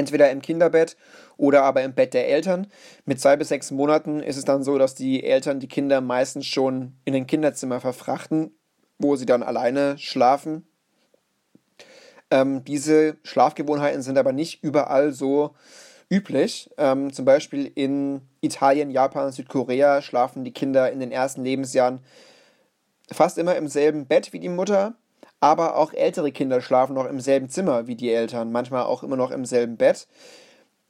Entweder 0.00 0.30
im 0.30 0.40
Kinderbett 0.40 0.96
oder 1.36 1.62
aber 1.62 1.82
im 1.82 1.92
Bett 1.92 2.14
der 2.14 2.26
Eltern. 2.26 2.66
Mit 3.04 3.20
zwei 3.20 3.36
bis 3.36 3.48
sechs 3.48 3.70
Monaten 3.70 4.20
ist 4.20 4.38
es 4.38 4.46
dann 4.46 4.64
so, 4.64 4.78
dass 4.78 4.94
die 4.94 5.22
Eltern 5.22 5.60
die 5.60 5.68
Kinder 5.68 6.00
meistens 6.00 6.46
schon 6.46 6.94
in 7.04 7.14
ein 7.14 7.26
Kinderzimmer 7.26 7.80
verfrachten, 7.80 8.50
wo 8.98 9.16
sie 9.16 9.26
dann 9.26 9.42
alleine 9.42 9.98
schlafen. 9.98 10.66
Ähm, 12.30 12.64
diese 12.64 13.18
Schlafgewohnheiten 13.24 14.00
sind 14.00 14.16
aber 14.16 14.32
nicht 14.32 14.64
überall 14.64 15.12
so 15.12 15.54
üblich. 16.08 16.70
Ähm, 16.78 17.12
zum 17.12 17.26
Beispiel 17.26 17.70
in 17.74 18.22
Italien, 18.40 18.90
Japan, 18.90 19.32
Südkorea 19.32 20.00
schlafen 20.00 20.44
die 20.44 20.54
Kinder 20.54 20.90
in 20.90 21.00
den 21.00 21.12
ersten 21.12 21.44
Lebensjahren 21.44 22.00
fast 23.12 23.36
immer 23.36 23.54
im 23.56 23.68
selben 23.68 24.06
Bett 24.06 24.32
wie 24.32 24.40
die 24.40 24.48
Mutter 24.48 24.94
aber 25.40 25.76
auch 25.76 25.92
ältere 25.92 26.32
Kinder 26.32 26.60
schlafen 26.60 26.94
noch 26.94 27.06
im 27.06 27.20
selben 27.20 27.48
Zimmer 27.48 27.86
wie 27.86 27.96
die 27.96 28.12
Eltern, 28.12 28.52
manchmal 28.52 28.84
auch 28.84 29.02
immer 29.02 29.16
noch 29.16 29.30
im 29.30 29.44
selben 29.44 29.76
Bett. 29.76 30.06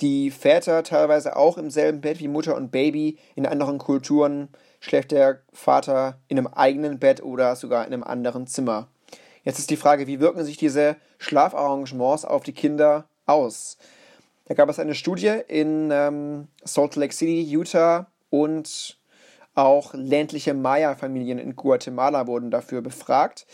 Die 0.00 0.30
Väter 0.30 0.82
teilweise 0.82 1.36
auch 1.36 1.58
im 1.58 1.70
selben 1.70 2.00
Bett 2.00 2.20
wie 2.20 2.28
Mutter 2.28 2.56
und 2.56 2.70
Baby. 2.70 3.18
In 3.36 3.46
anderen 3.46 3.78
Kulturen 3.78 4.48
schläft 4.80 5.12
der 5.12 5.40
Vater 5.52 6.18
in 6.28 6.38
einem 6.38 6.46
eigenen 6.46 6.98
Bett 6.98 7.22
oder 7.22 7.54
sogar 7.54 7.86
in 7.86 7.92
einem 7.92 8.02
anderen 8.02 8.46
Zimmer. 8.46 8.88
Jetzt 9.44 9.58
ist 9.58 9.70
die 9.70 9.76
Frage, 9.76 10.06
wie 10.06 10.20
wirken 10.20 10.44
sich 10.44 10.56
diese 10.56 10.96
Schlafarrangements 11.18 12.24
auf 12.24 12.42
die 12.42 12.52
Kinder 12.52 13.06
aus? 13.26 13.76
Da 14.46 14.54
gab 14.54 14.68
es 14.68 14.78
eine 14.78 14.94
Studie 14.94 15.40
in 15.48 15.90
ähm, 15.92 16.48
Salt 16.64 16.96
Lake 16.96 17.14
City, 17.14 17.42
Utah 17.42 18.06
und 18.30 18.98
auch 19.54 19.94
ländliche 19.94 20.54
Maya-Familien 20.54 21.38
in 21.38 21.56
Guatemala 21.56 22.26
wurden 22.26 22.50
dafür 22.50 22.80
befragt. 22.80 23.46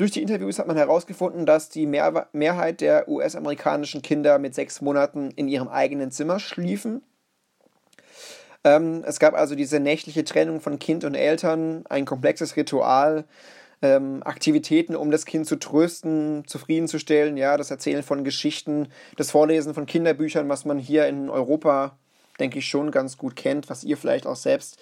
Durch 0.00 0.12
die 0.12 0.22
Interviews 0.22 0.58
hat 0.58 0.66
man 0.66 0.78
herausgefunden, 0.78 1.44
dass 1.44 1.68
die 1.68 1.84
Mehr 1.84 2.26
Mehrheit 2.32 2.80
der 2.80 3.06
US-amerikanischen 3.06 4.00
Kinder 4.00 4.38
mit 4.38 4.54
sechs 4.54 4.80
Monaten 4.80 5.30
in 5.32 5.46
ihrem 5.46 5.68
eigenen 5.68 6.10
Zimmer 6.10 6.40
schliefen. 6.40 7.02
Ähm, 8.64 9.04
es 9.06 9.18
gab 9.18 9.34
also 9.34 9.54
diese 9.54 9.78
nächtliche 9.78 10.24
Trennung 10.24 10.62
von 10.62 10.78
Kind 10.78 11.04
und 11.04 11.14
Eltern, 11.14 11.84
ein 11.90 12.06
komplexes 12.06 12.56
Ritual, 12.56 13.26
ähm, 13.82 14.22
Aktivitäten, 14.24 14.96
um 14.96 15.10
das 15.10 15.26
Kind 15.26 15.46
zu 15.46 15.56
trösten, 15.56 16.44
zufriedenzustellen, 16.46 17.36
ja, 17.36 17.58
das 17.58 17.70
Erzählen 17.70 18.02
von 18.02 18.24
Geschichten, 18.24 18.88
das 19.18 19.30
Vorlesen 19.30 19.74
von 19.74 19.84
Kinderbüchern, 19.84 20.48
was 20.48 20.64
man 20.64 20.78
hier 20.78 21.08
in 21.08 21.28
Europa, 21.28 21.98
denke 22.38 22.60
ich, 22.60 22.68
schon 22.68 22.90
ganz 22.90 23.18
gut 23.18 23.36
kennt, 23.36 23.68
was 23.68 23.84
ihr 23.84 23.98
vielleicht 23.98 24.26
auch 24.26 24.36
selbst 24.36 24.78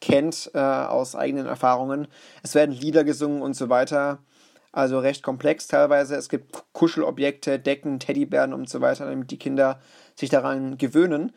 kennt 0.00 0.52
äh, 0.54 0.60
aus 0.60 1.16
eigenen 1.16 1.46
Erfahrungen. 1.46 2.06
Es 2.44 2.54
werden 2.54 2.70
Lieder 2.70 3.02
gesungen 3.02 3.42
und 3.42 3.54
so 3.54 3.68
weiter 3.68 4.20
also 4.72 4.98
recht 4.98 5.22
komplex 5.22 5.66
teilweise. 5.66 6.14
Es 6.16 6.28
gibt 6.28 6.64
Kuschelobjekte, 6.72 7.58
Decken, 7.58 7.98
Teddybären 7.98 8.54
und 8.54 8.68
so 8.68 8.80
weiter, 8.80 9.06
damit 9.06 9.30
die 9.30 9.38
Kinder 9.38 9.80
sich 10.14 10.30
daran 10.30 10.78
gewöhnen. 10.78 11.32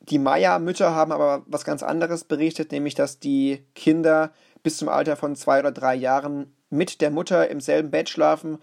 Die 0.00 0.18
Maya-Mütter 0.18 0.94
haben 0.94 1.12
aber 1.12 1.42
was 1.46 1.64
ganz 1.64 1.82
anderes 1.82 2.24
berichtet, 2.24 2.72
nämlich 2.72 2.94
dass 2.94 3.20
die 3.20 3.64
Kinder 3.74 4.32
bis 4.62 4.76
zum 4.76 4.88
Alter 4.88 5.16
von 5.16 5.36
zwei 5.36 5.60
oder 5.60 5.72
drei 5.72 5.94
Jahren 5.94 6.54
mit 6.68 7.00
der 7.00 7.10
Mutter 7.10 7.48
im 7.48 7.60
selben 7.60 7.90
Bett 7.90 8.08
schlafen 8.08 8.58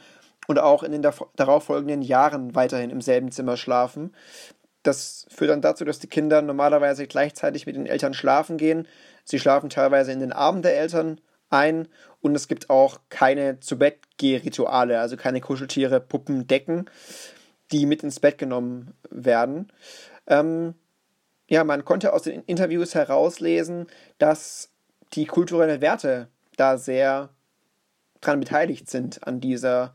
und 0.48 0.60
auch 0.60 0.84
in 0.84 0.92
den 0.92 1.08
darauffolgenden 1.36 2.02
Jahren 2.02 2.54
weiterhin 2.56 2.90
im 2.90 3.02
selben 3.02 3.32
Zimmer 3.32 3.58
schlafen. 3.58 4.14
Das 4.84 5.26
führt 5.30 5.52
dann 5.52 5.62
dazu, 5.62 5.86
dass 5.86 6.00
die 6.00 6.08
Kinder 6.08 6.42
normalerweise 6.42 7.08
gleichzeitig 7.08 7.66
mit 7.66 7.76
den 7.76 7.86
Eltern 7.86 8.14
schlafen 8.14 8.58
gehen. 8.58 8.88
Sie 9.24 9.40
schlafen 9.40 9.70
teilweise 9.70 10.12
in 10.12 10.20
den 10.20 10.34
Armen 10.34 10.64
der 10.64 10.78
Eltern 10.78 11.22
ein 11.52 11.88
und 12.22 12.36
es 12.36 12.48
gibt 12.48 12.70
auch 12.70 13.00
keine 13.10 13.60
zu 13.60 13.78
Bett 13.78 14.00
rituale 14.22 15.00
also 15.00 15.18
keine 15.18 15.42
Kuscheltiere, 15.42 16.00
Puppen, 16.00 16.46
Decken, 16.46 16.90
die 17.72 17.86
mit 17.86 18.04
ins 18.04 18.20
Bett 18.20 18.38
genommen 18.38 18.94
werden. 19.10 19.72
Ähm, 20.28 20.76
ja, 21.48 21.64
man 21.64 21.84
konnte 21.84 22.14
aus 22.14 22.24
den 22.24 22.44
Interviews 22.44 22.94
herauslesen, 22.96 23.88
dass 24.20 24.70
die 25.14 25.26
kulturellen 25.26 25.82
Werte 25.82 26.30
da 26.56 26.78
sehr 26.78 27.30
dran 28.22 28.40
beteiligt 28.40 28.90
sind 28.90 29.26
an 29.28 29.42
dieser, 29.42 29.94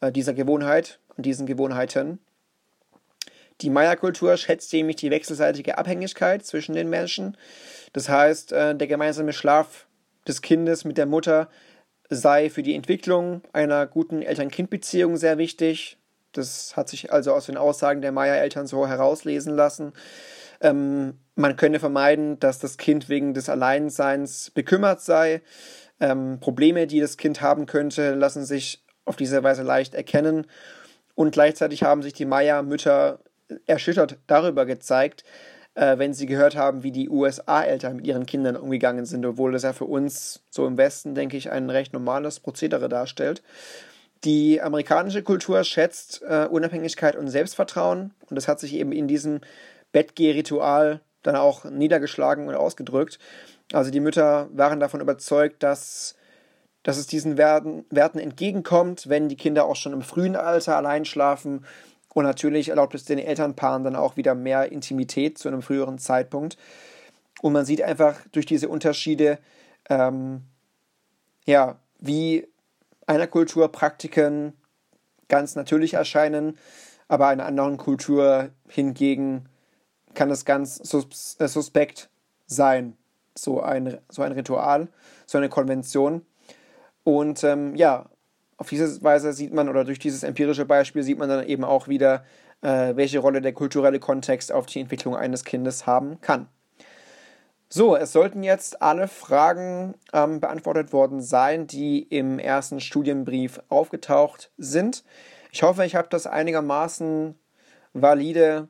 äh, 0.00 0.12
dieser 0.12 0.34
Gewohnheit, 0.34 1.00
an 1.16 1.22
diesen 1.22 1.46
Gewohnheiten. 1.46 2.20
Die 3.60 3.70
Maya-Kultur 3.70 4.36
schätzt 4.36 4.72
nämlich 4.72 4.96
die 4.96 5.10
wechselseitige 5.10 5.78
Abhängigkeit 5.78 6.44
zwischen 6.44 6.74
den 6.74 6.88
Menschen. 6.88 7.36
Das 7.92 8.08
heißt, 8.08 8.52
äh, 8.52 8.74
der 8.74 8.86
gemeinsame 8.86 9.32
Schlaf 9.32 9.86
des 10.26 10.42
Kindes 10.42 10.84
mit 10.84 10.98
der 10.98 11.06
Mutter 11.06 11.48
sei 12.10 12.50
für 12.50 12.62
die 12.62 12.74
Entwicklung 12.74 13.42
einer 13.52 13.86
guten 13.86 14.22
Eltern-Kind-Beziehung 14.22 15.16
sehr 15.16 15.38
wichtig. 15.38 15.98
Das 16.32 16.76
hat 16.76 16.88
sich 16.88 17.12
also 17.12 17.32
aus 17.32 17.46
den 17.46 17.56
Aussagen 17.56 18.02
der 18.02 18.12
Maya-Eltern 18.12 18.66
so 18.66 18.86
herauslesen 18.86 19.54
lassen. 19.54 19.92
Ähm, 20.60 21.18
man 21.34 21.56
könne 21.56 21.80
vermeiden, 21.80 22.38
dass 22.40 22.58
das 22.58 22.76
Kind 22.76 23.08
wegen 23.08 23.34
des 23.34 23.48
Alleinseins 23.48 24.50
bekümmert 24.50 25.00
sei. 25.00 25.42
Ähm, 26.00 26.38
Probleme, 26.40 26.86
die 26.86 27.00
das 27.00 27.16
Kind 27.16 27.40
haben 27.40 27.66
könnte, 27.66 28.14
lassen 28.14 28.44
sich 28.44 28.84
auf 29.04 29.16
diese 29.16 29.42
Weise 29.42 29.62
leicht 29.62 29.94
erkennen. 29.94 30.46
Und 31.14 31.32
gleichzeitig 31.32 31.82
haben 31.82 32.02
sich 32.02 32.12
die 32.12 32.24
Maya-Mütter 32.24 33.20
erschüttert 33.66 34.18
darüber 34.26 34.66
gezeigt, 34.66 35.24
äh, 35.74 35.98
wenn 35.98 36.14
sie 36.14 36.26
gehört 36.26 36.56
haben, 36.56 36.82
wie 36.82 36.92
die 36.92 37.08
USA-Eltern 37.08 37.96
mit 37.96 38.06
ihren 38.06 38.26
Kindern 38.26 38.56
umgegangen 38.56 39.06
sind, 39.06 39.26
obwohl 39.26 39.52
das 39.52 39.62
ja 39.62 39.72
für 39.72 39.86
uns 39.86 40.42
so 40.50 40.66
im 40.66 40.76
Westen, 40.76 41.14
denke 41.14 41.36
ich, 41.36 41.50
ein 41.50 41.70
recht 41.70 41.92
normales 41.92 42.40
Prozedere 42.40 42.88
darstellt. 42.88 43.42
Die 44.24 44.62
amerikanische 44.62 45.22
Kultur 45.22 45.64
schätzt 45.64 46.22
äh, 46.22 46.46
Unabhängigkeit 46.50 47.16
und 47.16 47.28
Selbstvertrauen 47.28 48.14
und 48.30 48.36
das 48.36 48.48
hat 48.48 48.60
sich 48.60 48.74
eben 48.74 48.92
in 48.92 49.08
diesem 49.08 49.40
Bettgeh-Ritual 49.92 51.00
dann 51.22 51.36
auch 51.36 51.64
niedergeschlagen 51.64 52.48
und 52.48 52.54
ausgedrückt. 52.54 53.18
Also 53.72 53.90
die 53.90 54.00
Mütter 54.00 54.48
waren 54.52 54.80
davon 54.80 55.00
überzeugt, 55.00 55.62
dass, 55.62 56.16
dass 56.82 56.98
es 56.98 57.06
diesen 57.06 57.36
Werten, 57.36 57.84
Werten 57.90 58.18
entgegenkommt, 58.18 59.08
wenn 59.08 59.28
die 59.28 59.36
Kinder 59.36 59.64
auch 59.64 59.76
schon 59.76 59.92
im 59.92 60.02
frühen 60.02 60.36
Alter 60.36 60.76
allein 60.76 61.04
schlafen 61.04 61.64
und 62.14 62.24
natürlich 62.24 62.70
erlaubt 62.70 62.94
es 62.94 63.04
den 63.04 63.18
Elternpaaren 63.18 63.84
dann 63.84 63.96
auch 63.96 64.16
wieder 64.16 64.34
mehr 64.34 64.72
Intimität 64.72 65.36
zu 65.36 65.48
einem 65.48 65.62
früheren 65.62 65.98
Zeitpunkt. 65.98 66.56
Und 67.42 67.52
man 67.52 67.66
sieht 67.66 67.82
einfach 67.82 68.16
durch 68.32 68.46
diese 68.46 68.68
Unterschiede, 68.68 69.38
ähm, 69.90 70.42
ja, 71.44 71.78
wie 71.98 72.46
einer 73.06 73.26
Kultur 73.26 73.70
Praktiken 73.70 74.54
ganz 75.28 75.56
natürlich 75.56 75.94
erscheinen, 75.94 76.56
aber 77.08 77.26
einer 77.26 77.44
anderen 77.44 77.76
Kultur 77.76 78.50
hingegen 78.68 79.48
kann 80.14 80.30
es 80.30 80.44
ganz 80.44 80.76
sus 80.76 81.36
äh, 81.40 81.48
suspekt 81.48 82.08
sein, 82.46 82.96
so 83.34 83.60
ein, 83.60 83.98
so 84.08 84.22
ein 84.22 84.32
Ritual, 84.32 84.88
so 85.26 85.38
eine 85.38 85.48
Konvention. 85.48 86.24
Und 87.02 87.42
ähm, 87.42 87.74
ja, 87.74 88.06
auf 88.56 88.68
diese 88.68 89.02
Weise 89.02 89.32
sieht 89.32 89.52
man, 89.52 89.68
oder 89.68 89.84
durch 89.84 89.98
dieses 89.98 90.22
empirische 90.22 90.64
Beispiel 90.64 91.02
sieht 91.02 91.18
man 91.18 91.28
dann 91.28 91.46
eben 91.46 91.64
auch 91.64 91.88
wieder, 91.88 92.24
äh, 92.62 92.96
welche 92.96 93.18
Rolle 93.18 93.40
der 93.40 93.52
kulturelle 93.52 94.00
Kontext 94.00 94.52
auf 94.52 94.66
die 94.66 94.80
Entwicklung 94.80 95.16
eines 95.16 95.44
Kindes 95.44 95.86
haben 95.86 96.20
kann. 96.20 96.48
So, 97.68 97.96
es 97.96 98.12
sollten 98.12 98.44
jetzt 98.44 98.82
alle 98.82 99.08
Fragen 99.08 99.94
ähm, 100.12 100.40
beantwortet 100.40 100.92
worden 100.92 101.20
sein, 101.20 101.66
die 101.66 102.02
im 102.02 102.38
ersten 102.38 102.78
Studienbrief 102.78 103.60
aufgetaucht 103.68 104.52
sind. 104.58 105.02
Ich 105.50 105.62
hoffe, 105.62 105.84
ich 105.84 105.96
habe 105.96 106.06
das 106.08 106.26
einigermaßen 106.26 107.34
valide 107.92 108.68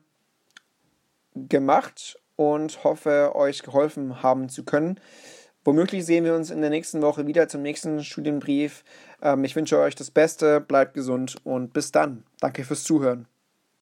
gemacht 1.35 2.19
und 2.35 2.83
hoffe, 2.83 3.35
euch 3.35 3.63
geholfen 3.63 4.23
haben 4.23 4.49
zu 4.49 4.63
können. 4.63 4.99
Womöglich 5.65 6.05
sehen 6.05 6.23
wir 6.23 6.35
uns 6.35 6.51
in 6.51 6.61
der 6.61 6.69
nächsten 6.69 7.01
Woche 7.01 7.25
wieder 7.25 7.47
zum 7.47 7.63
nächsten 7.63 8.03
Studienbrief. 8.03 8.83
Ähm, 9.21 9.43
ich 9.43 9.55
wünsche 9.55 9.79
euch 9.79 9.95
das 9.95 10.11
Beste, 10.11 10.61
bleibt 10.61 10.93
gesund 10.93 11.37
und 11.43 11.73
bis 11.73 11.91
dann. 11.91 12.23
Danke 12.39 12.63
fürs 12.63 12.83
Zuhören. 12.83 13.27